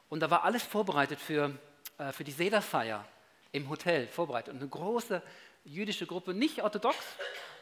und 0.09 0.21
da 0.21 0.29
war 0.29 0.43
alles 0.43 0.63
vorbereitet 0.63 1.19
für, 1.19 1.51
äh, 1.97 2.11
für 2.11 2.23
die 2.23 2.31
Sederfeier 2.31 3.05
im 3.51 3.69
Hotel, 3.69 4.07
vorbereitet. 4.07 4.53
Und 4.53 4.61
eine 4.61 4.69
große 4.69 5.21
jüdische 5.65 6.05
Gruppe, 6.05 6.33
nicht 6.33 6.63
orthodox, 6.63 6.97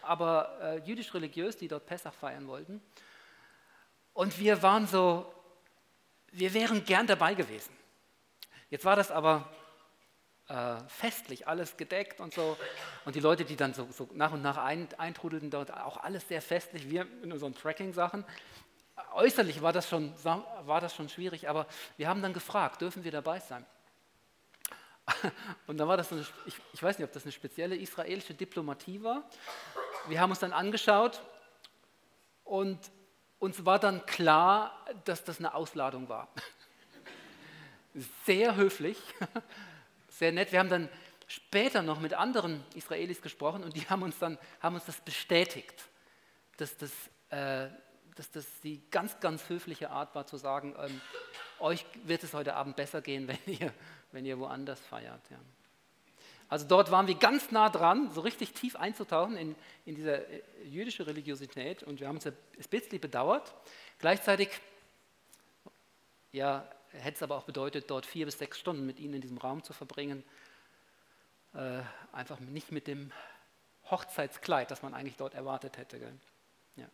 aber 0.01 0.57
äh, 0.61 0.77
jüdisch-religiös, 0.79 1.57
die 1.57 1.67
dort 1.67 1.85
Pessach 1.85 2.13
feiern 2.13 2.47
wollten. 2.47 2.81
Und 4.13 4.37
wir 4.39 4.61
waren 4.61 4.87
so, 4.87 5.31
wir 6.31 6.53
wären 6.53 6.85
gern 6.85 7.07
dabei 7.07 7.33
gewesen. 7.33 7.75
Jetzt 8.69 8.85
war 8.85 8.95
das 8.95 9.11
aber 9.11 9.51
äh, 10.51 10.77
festlich, 10.87 11.47
alles 11.47 11.77
gedeckt 11.77 12.19
und 12.19 12.33
so. 12.33 12.57
Und 13.05 13.15
die 13.15 13.21
Leute, 13.21 13.45
die 13.45 13.55
dann 13.55 13.73
so, 13.73 13.87
so 13.91 14.09
nach 14.13 14.33
und 14.33 14.41
nach 14.41 14.57
ein, 14.57 14.89
eintrudelten, 14.97 15.49
dort 15.49 15.71
auch 15.71 15.97
alles 15.97 16.27
sehr 16.27 16.41
festlich, 16.41 16.89
wir 16.89 17.07
in 17.23 17.31
unseren 17.31 17.55
Tracking-Sachen. 17.55 18.25
Äußerlich 19.13 19.61
war 19.61 19.71
das, 19.71 19.87
schon, 19.87 20.13
war 20.23 20.81
das 20.81 20.93
schon 20.93 21.07
schwierig, 21.07 21.47
aber 21.47 21.67
wir 21.95 22.09
haben 22.09 22.21
dann 22.21 22.33
gefragt, 22.33 22.81
dürfen 22.81 23.03
wir 23.05 23.11
dabei 23.11 23.39
sein? 23.39 23.65
Und 25.67 25.77
dann 25.77 25.87
war 25.87 25.95
das 25.95 26.09
so 26.09 26.15
eine, 26.15 26.25
ich, 26.45 26.55
ich 26.73 26.83
weiß 26.83 26.97
nicht, 26.97 27.07
ob 27.07 27.13
das 27.13 27.23
eine 27.23 27.31
spezielle 27.31 27.75
israelische 27.75 28.33
Diplomatie 28.33 29.01
war. 29.03 29.23
Wir 30.07 30.19
haben 30.19 30.31
uns 30.31 30.39
dann 30.39 30.53
angeschaut 30.53 31.21
und 32.43 32.79
uns 33.39 33.65
war 33.65 33.79
dann 33.79 34.05
klar, 34.05 34.85
dass 35.05 35.23
das 35.23 35.39
eine 35.39 35.53
Ausladung 35.53 36.09
war. 36.09 36.27
Sehr 38.25 38.55
höflich, 38.55 38.97
sehr 40.21 40.31
nett. 40.31 40.51
Wir 40.51 40.59
haben 40.59 40.69
dann 40.69 40.87
später 41.25 41.81
noch 41.81 41.99
mit 41.99 42.13
anderen 42.13 42.63
Israelis 42.75 43.23
gesprochen 43.23 43.63
und 43.63 43.75
die 43.75 43.89
haben 43.89 44.03
uns 44.03 44.19
dann 44.19 44.37
haben 44.59 44.75
uns 44.75 44.85
das 44.85 45.01
bestätigt, 45.01 45.83
dass 46.57 46.77
das, 46.77 46.91
äh, 47.31 47.69
dass 48.15 48.29
das 48.29 48.45
die 48.61 48.83
ganz, 48.91 49.19
ganz 49.19 49.49
höfliche 49.49 49.89
Art 49.89 50.13
war 50.13 50.27
zu 50.27 50.37
sagen, 50.37 50.75
ähm, 50.77 51.01
euch 51.59 51.87
wird 52.03 52.23
es 52.23 52.35
heute 52.35 52.53
Abend 52.53 52.75
besser 52.75 53.01
gehen, 53.01 53.27
wenn 53.45 53.53
ihr, 53.55 53.73
wenn 54.11 54.23
ihr 54.23 54.37
woanders 54.37 54.79
feiert. 54.79 55.27
Ja. 55.31 55.39
Also 56.49 56.67
dort 56.67 56.91
waren 56.91 57.07
wir 57.07 57.15
ganz 57.15 57.49
nah 57.49 57.69
dran, 57.71 58.11
so 58.11 58.21
richtig 58.21 58.53
tief 58.53 58.75
einzutauchen 58.75 59.37
in, 59.37 59.55
in 59.85 59.95
diese 59.95 60.27
äh, 60.27 60.43
jüdische 60.65 61.07
Religiosität 61.07 61.81
und 61.81 61.99
wir 61.99 62.07
haben 62.07 62.17
uns 62.17 62.27
ein 62.27 62.35
bisschen 62.69 63.01
bedauert. 63.01 63.55
Gleichzeitig 63.97 64.49
ja, 66.31 66.69
hätte 66.93 67.15
es 67.15 67.23
aber 67.23 67.35
auch 67.35 67.43
bedeutet, 67.43 67.89
dort 67.89 68.05
vier 68.05 68.25
bis 68.25 68.37
sechs 68.37 68.59
Stunden 68.59 68.85
mit 68.85 68.99
ihnen 68.99 69.15
in 69.15 69.21
diesem 69.21 69.37
Raum 69.37 69.63
zu 69.63 69.73
verbringen. 69.73 70.23
Äh, 71.53 71.81
einfach 72.11 72.39
nicht 72.39 72.71
mit 72.71 72.87
dem 72.87 73.11
Hochzeitskleid, 73.89 74.71
das 74.71 74.81
man 74.81 74.93
eigentlich 74.93 75.17
dort 75.17 75.33
erwartet 75.33 75.77
hätte. 75.77 75.99
Ja. 76.75 76.85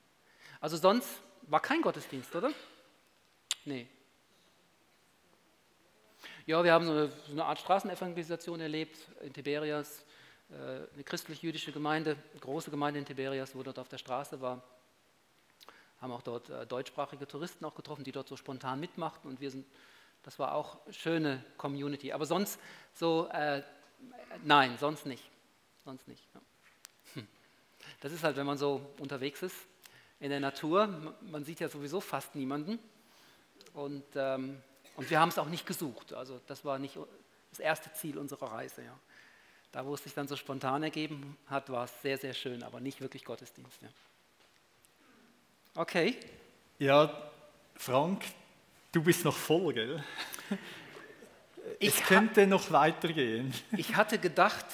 Also 0.60 0.78
sonst 0.78 1.10
war 1.44 1.60
kein 1.60 1.82
Gottesdienst, 1.82 2.36
oder? 2.36 2.52
Nee. 3.66 3.88
Ja, 6.46 6.64
wir 6.64 6.72
haben 6.72 6.86
so 6.86 6.92
eine, 6.92 7.08
so 7.10 7.32
eine 7.34 7.46
Art 7.46 7.60
Straßenevangelisation 7.60 8.60
erlebt 8.62 8.98
in 9.22 9.34
Tiberias, 9.34 10.06
äh, 10.50 10.54
eine 10.94 11.04
christlich-jüdische 11.04 11.72
Gemeinde, 11.72 12.18
eine 12.32 12.40
große 12.40 12.72
Gemeinde 12.72 13.00
in 13.00 13.06
Tiberias, 13.06 13.54
wo 13.54 13.64
dort 13.64 13.80
auf 13.80 13.90
der 13.90 13.98
Straße 13.98 14.40
war 14.42 14.64
haben 16.02 16.12
auch 16.12 16.22
dort 16.22 16.50
äh, 16.50 16.66
deutschsprachige 16.66 17.28
Touristen 17.28 17.66
auch 17.66 17.76
getroffen, 17.76 18.04
die 18.04 18.12
dort 18.12 18.28
so 18.28 18.36
spontan 18.36 18.80
mitmachten 18.80 19.30
und 19.30 19.42
wir 19.42 19.52
sind, 19.52 19.66
das 20.24 20.38
war 20.40 20.54
auch 20.54 20.80
schöne 20.92 21.44
Community. 21.58 22.14
Aber 22.14 22.26
sonst 22.26 22.60
so, 22.94 23.28
äh, 23.32 23.64
nein, 24.44 24.78
sonst 24.80 25.06
nicht. 25.06 25.24
Sonst 25.84 26.08
nicht. 26.08 26.24
Ja. 26.34 27.22
Das 28.02 28.12
ist 28.12 28.24
halt, 28.24 28.36
wenn 28.36 28.46
man 28.46 28.58
so 28.58 28.82
unterwegs 29.00 29.42
ist 29.42 29.56
in 30.20 30.30
der 30.30 30.40
Natur, 30.40 31.16
man 31.22 31.46
sieht 31.46 31.62
ja 31.62 31.70
sowieso 31.70 32.02
fast 32.02 32.36
niemanden 32.36 32.80
und, 33.74 34.04
ähm, 34.16 34.62
und 34.98 35.10
wir 35.10 35.20
haben 35.20 35.30
es 35.30 35.38
auch 35.38 35.48
nicht 35.48 35.66
gesucht. 35.66 36.14
Also 36.14 36.42
das 36.48 36.66
war 36.66 36.80
nicht 36.80 36.98
das 37.50 37.60
erste 37.60 37.92
Ziel 37.94 38.18
unserer 38.18 38.52
Reise. 38.52 38.84
Ja. 38.84 39.00
Da, 39.72 39.86
wo 39.86 39.94
es 39.94 40.04
sich 40.04 40.14
dann 40.14 40.28
so 40.28 40.36
spontan 40.36 40.84
ergeben 40.84 41.38
hat, 41.48 41.70
war 41.72 41.86
es 41.86 42.02
sehr, 42.02 42.18
sehr 42.18 42.34
schön, 42.34 42.64
aber 42.64 42.80
nicht 42.80 43.02
wirklich 43.02 43.24
Gottesdienst. 43.26 43.82
Ja. 43.82 43.90
Okay. 45.78 46.18
Ja, 46.80 47.14
Frank, 47.76 48.26
du 48.92 49.04
bist 49.04 49.24
noch 49.24 49.36
voll, 49.36 49.74
gell? 49.74 50.04
Ich 51.80 52.00
es 52.00 52.04
könnte 52.08 52.48
noch 52.48 52.72
weitergehen. 52.72 53.54
Ich 53.78 53.96
hatte 53.96 54.18
gedacht, 54.18 54.66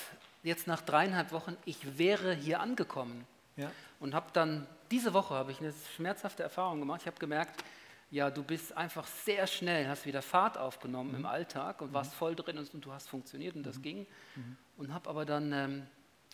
jetzt 0.44 0.68
nach 0.68 0.80
dreieinhalb 0.80 1.34
Wochen, 1.34 1.58
ich 1.66 1.98
wäre 1.98 2.34
hier 2.34 2.62
angekommen. 2.62 3.26
Ja. 3.58 3.70
Und 4.00 4.14
habe 4.14 4.28
dann, 4.32 4.66
diese 4.92 5.14
Woche 5.14 5.34
habe 5.34 5.52
ich 5.52 5.60
eine 5.60 5.74
schmerzhafte 5.96 6.44
Erfahrung 6.44 6.80
gemacht. 6.80 7.02
Ich 7.02 7.08
habe 7.08 7.20
gemerkt, 7.20 7.66
ja, 8.10 8.30
du 8.30 8.42
bist 8.42 8.78
einfach 8.78 9.06
sehr 9.08 9.46
schnell, 9.48 9.90
hast 9.90 10.06
wieder 10.06 10.22
Fahrt 10.22 10.58
aufgenommen 10.58 11.10
mhm. 11.10 11.18
im 11.18 11.26
Alltag 11.26 11.82
und 11.82 11.90
mhm. 11.90 11.96
warst 11.96 12.14
voll 12.14 12.36
drin 12.36 12.58
und, 12.60 12.74
und, 12.74 12.86
du 12.86 12.94
hast 12.94 13.10
funktioniert 13.10 13.56
und 13.56 13.64
das 13.64 13.80
mhm. 13.80 13.82
ging. 13.82 14.08
Mhm. 14.36 14.58
Und 14.78 14.94
habe 14.94 15.10
aber 15.10 15.26
dann, 15.26 15.52
ähm, 15.52 15.88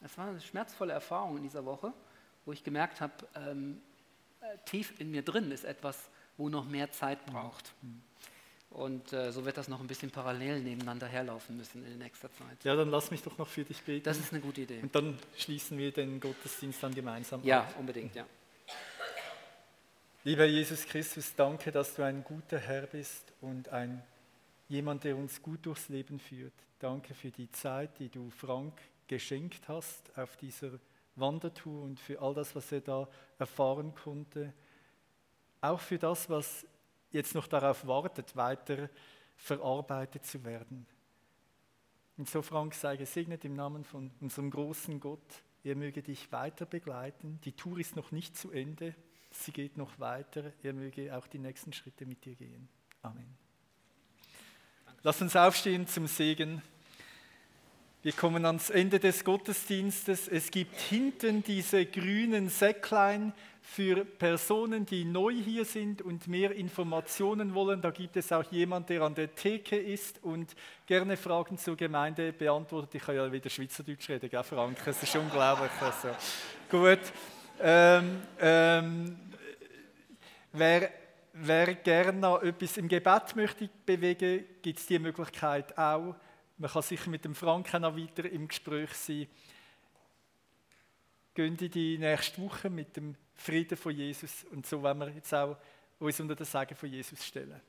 es 0.03 0.15
war 0.15 0.27
eine 0.27 0.41
schmerzvolle 0.41 0.93
Erfahrung 0.93 1.37
in 1.37 1.43
dieser 1.43 1.65
Woche, 1.65 1.91
wo 2.45 2.51
ich 2.51 2.63
gemerkt 2.63 3.01
habe, 3.01 3.13
ähm, 3.35 3.81
tief 4.65 4.93
in 4.99 5.11
mir 5.11 5.21
drin 5.21 5.51
ist 5.51 5.63
etwas, 5.65 6.09
wo 6.37 6.49
noch 6.49 6.65
mehr 6.65 6.91
Zeit 6.91 7.25
braucht. 7.25 7.73
Und 8.71 9.11
äh, 9.13 9.31
so 9.31 9.45
wird 9.45 9.57
das 9.57 9.67
noch 9.67 9.79
ein 9.81 9.87
bisschen 9.87 10.11
parallel 10.11 10.59
nebeneinander 10.61 11.07
herlaufen 11.07 11.57
müssen 11.57 11.83
in 11.85 11.97
nächster 11.97 12.31
Zeit. 12.31 12.63
Ja, 12.63 12.75
dann 12.75 12.89
lass 12.91 13.09
mich 13.09 13.21
doch 13.23 13.37
noch 13.37 13.47
für 13.47 13.63
dich 13.63 13.81
beten. 13.81 14.03
Das 14.03 14.19
ist 14.19 14.31
eine 14.31 14.41
gute 14.41 14.61
Idee. 14.61 14.79
Und 14.81 14.93
dann 14.93 15.17
schließen 15.37 15.77
wir 15.77 15.91
den 15.91 16.19
Gottesdienst 16.19 16.81
dann 16.83 16.93
gemeinsam 16.93 17.43
Ja, 17.43 17.61
auf. 17.63 17.77
unbedingt, 17.77 18.13
ja. 18.15 18.25
Lieber 20.23 20.45
Jesus 20.45 20.85
Christus, 20.85 21.33
danke, 21.35 21.71
dass 21.71 21.95
du 21.95 22.03
ein 22.03 22.23
guter 22.23 22.59
Herr 22.59 22.83
bist 22.87 23.23
und 23.41 23.69
ein 23.69 24.03
jemand, 24.67 25.03
der 25.03 25.15
uns 25.15 25.41
gut 25.41 25.65
durchs 25.65 25.89
Leben 25.89 26.19
führt. 26.19 26.53
Danke 26.79 27.13
für 27.15 27.31
die 27.31 27.49
Zeit, 27.51 27.97
die 27.99 28.09
du 28.09 28.29
Frank 28.29 28.73
geschenkt 29.07 29.67
hast 29.67 30.15
auf 30.15 30.37
dieser 30.37 30.71
Wandertour 31.19 31.83
und 31.83 31.99
für 31.99 32.21
all 32.21 32.33
das, 32.33 32.55
was 32.55 32.71
er 32.71 32.81
da 32.81 33.07
erfahren 33.37 33.93
konnte. 33.95 34.53
Auch 35.61 35.79
für 35.79 35.97
das, 35.97 36.29
was 36.29 36.65
jetzt 37.11 37.35
noch 37.35 37.47
darauf 37.47 37.85
wartet, 37.85 38.35
weiter 38.35 38.89
verarbeitet 39.35 40.25
zu 40.25 40.43
werden. 40.43 40.85
Und 42.17 42.27
so, 42.27 42.41
Frank, 42.41 42.73
sei 42.73 42.97
gesegnet 42.97 43.45
im 43.45 43.53
Namen 43.53 43.83
von 43.83 44.11
unserem 44.19 44.51
großen 44.51 44.99
Gott. 44.99 45.43
Er 45.63 45.75
möge 45.75 46.01
dich 46.01 46.31
weiter 46.31 46.65
begleiten. 46.65 47.39
Die 47.45 47.53
Tour 47.53 47.79
ist 47.79 47.95
noch 47.95 48.11
nicht 48.11 48.35
zu 48.37 48.51
Ende. 48.51 48.93
Sie 49.31 49.51
geht 49.51 49.77
noch 49.77 49.99
weiter. 49.99 50.51
Er 50.63 50.73
möge 50.73 51.15
auch 51.15 51.27
die 51.27 51.39
nächsten 51.39 51.71
Schritte 51.71 52.05
mit 52.05 52.25
dir 52.25 52.35
gehen. 52.35 52.67
Amen. 53.01 53.37
Lass 55.01 55.21
uns 55.21 55.35
aufstehen 55.35 55.87
zum 55.87 56.07
Segen. 56.07 56.61
Wir 58.01 58.13
kommen 58.13 58.45
ans 58.45 58.69
Ende 58.69 58.97
des 58.97 59.25
Gottesdienstes. 59.25 60.29
Es 60.29 60.51
gibt 60.51 60.79
hinten 60.79 61.43
diese 61.43 61.85
grünen 61.85 62.47
Säcklein 62.47 63.33
für 63.61 64.05
Personen, 64.05 64.85
die 64.85 65.03
neu 65.03 65.33
hier 65.33 65.65
sind 65.65 66.01
und 66.01 66.25
mehr 66.25 66.51
Informationen 66.51 67.53
wollen. 67.53 67.81
Da 67.81 67.91
gibt 67.91 68.15
es 68.15 68.31
auch 68.31 68.49
jemand, 68.53 68.89
der 68.89 69.01
an 69.01 69.15
der 69.15 69.35
Theke 69.35 69.75
ist 69.75 70.23
und 70.23 70.55
gerne 70.85 71.17
Fragen 71.17 71.57
zur 71.57 71.75
Gemeinde 71.75 72.31
beantwortet. 72.31 72.95
Ich 72.95 73.01
kann 73.01 73.15
ja 73.15 73.29
wieder 73.29 73.49
Schweizerdeutsch 73.49 74.07
reden, 74.07 74.29
gell, 74.29 74.43
Frank? 74.43 74.77
Das 74.85 75.03
ist 75.03 75.15
unglaublich. 75.17 75.71
Also, 75.81 76.15
gut. 76.71 77.01
Ähm, 77.59 78.21
ähm, 78.39 79.19
wer, 80.53 80.89
wer 81.33 81.75
gerne 81.75 82.17
noch 82.17 82.41
etwas 82.43 82.77
im 82.77 82.87
Gebet 82.87 83.35
möchte 83.35 83.69
bewegen, 83.85 84.45
gibt 84.61 84.79
es 84.79 84.85
die 84.85 84.99
Möglichkeit 84.99 85.77
auch. 85.77 86.15
Man 86.59 86.69
kann 86.69 86.81
sicher 86.81 87.09
mit 87.09 87.23
dem 87.23 87.33
Frank 87.33 87.73
noch 87.73 87.97
weiter 87.97 88.29
im 88.29 88.47
Gespräch 88.47 88.91
sein. 88.93 89.27
Gehen 91.33 91.57
in 91.57 91.71
die 91.71 91.97
nächste 91.97 92.41
Woche 92.41 92.69
mit 92.69 92.97
dem 92.97 93.15
Frieden 93.33 93.77
von 93.77 93.95
Jesus 93.95 94.43
und 94.51 94.67
so 94.67 94.81
wollen 94.81 94.99
wir 94.99 95.09
jetzt 95.09 95.33
auch 95.33 95.55
uns 95.99 96.19
unter 96.19 96.35
das 96.35 96.51
Sagen 96.51 96.75
von 96.75 96.89
Jesus 96.89 97.25
stellen. 97.25 97.61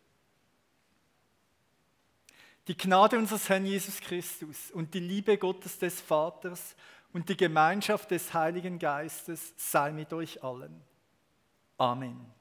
Die 2.66 2.76
Gnade 2.76 3.16
unseres 3.16 3.48
Herrn 3.48 3.64
Jesus 3.64 4.00
Christus 4.00 4.72
und 4.72 4.92
die 4.92 5.00
Liebe 5.00 5.38
Gottes 5.38 5.78
des 5.78 6.00
Vaters 6.00 6.74
und 7.12 7.28
die 7.28 7.36
Gemeinschaft 7.36 8.10
des 8.10 8.34
Heiligen 8.34 8.78
Geistes 8.78 9.54
sei 9.56 9.92
mit 9.92 10.12
euch 10.12 10.42
allen. 10.42 10.82
Amen. 11.78 12.39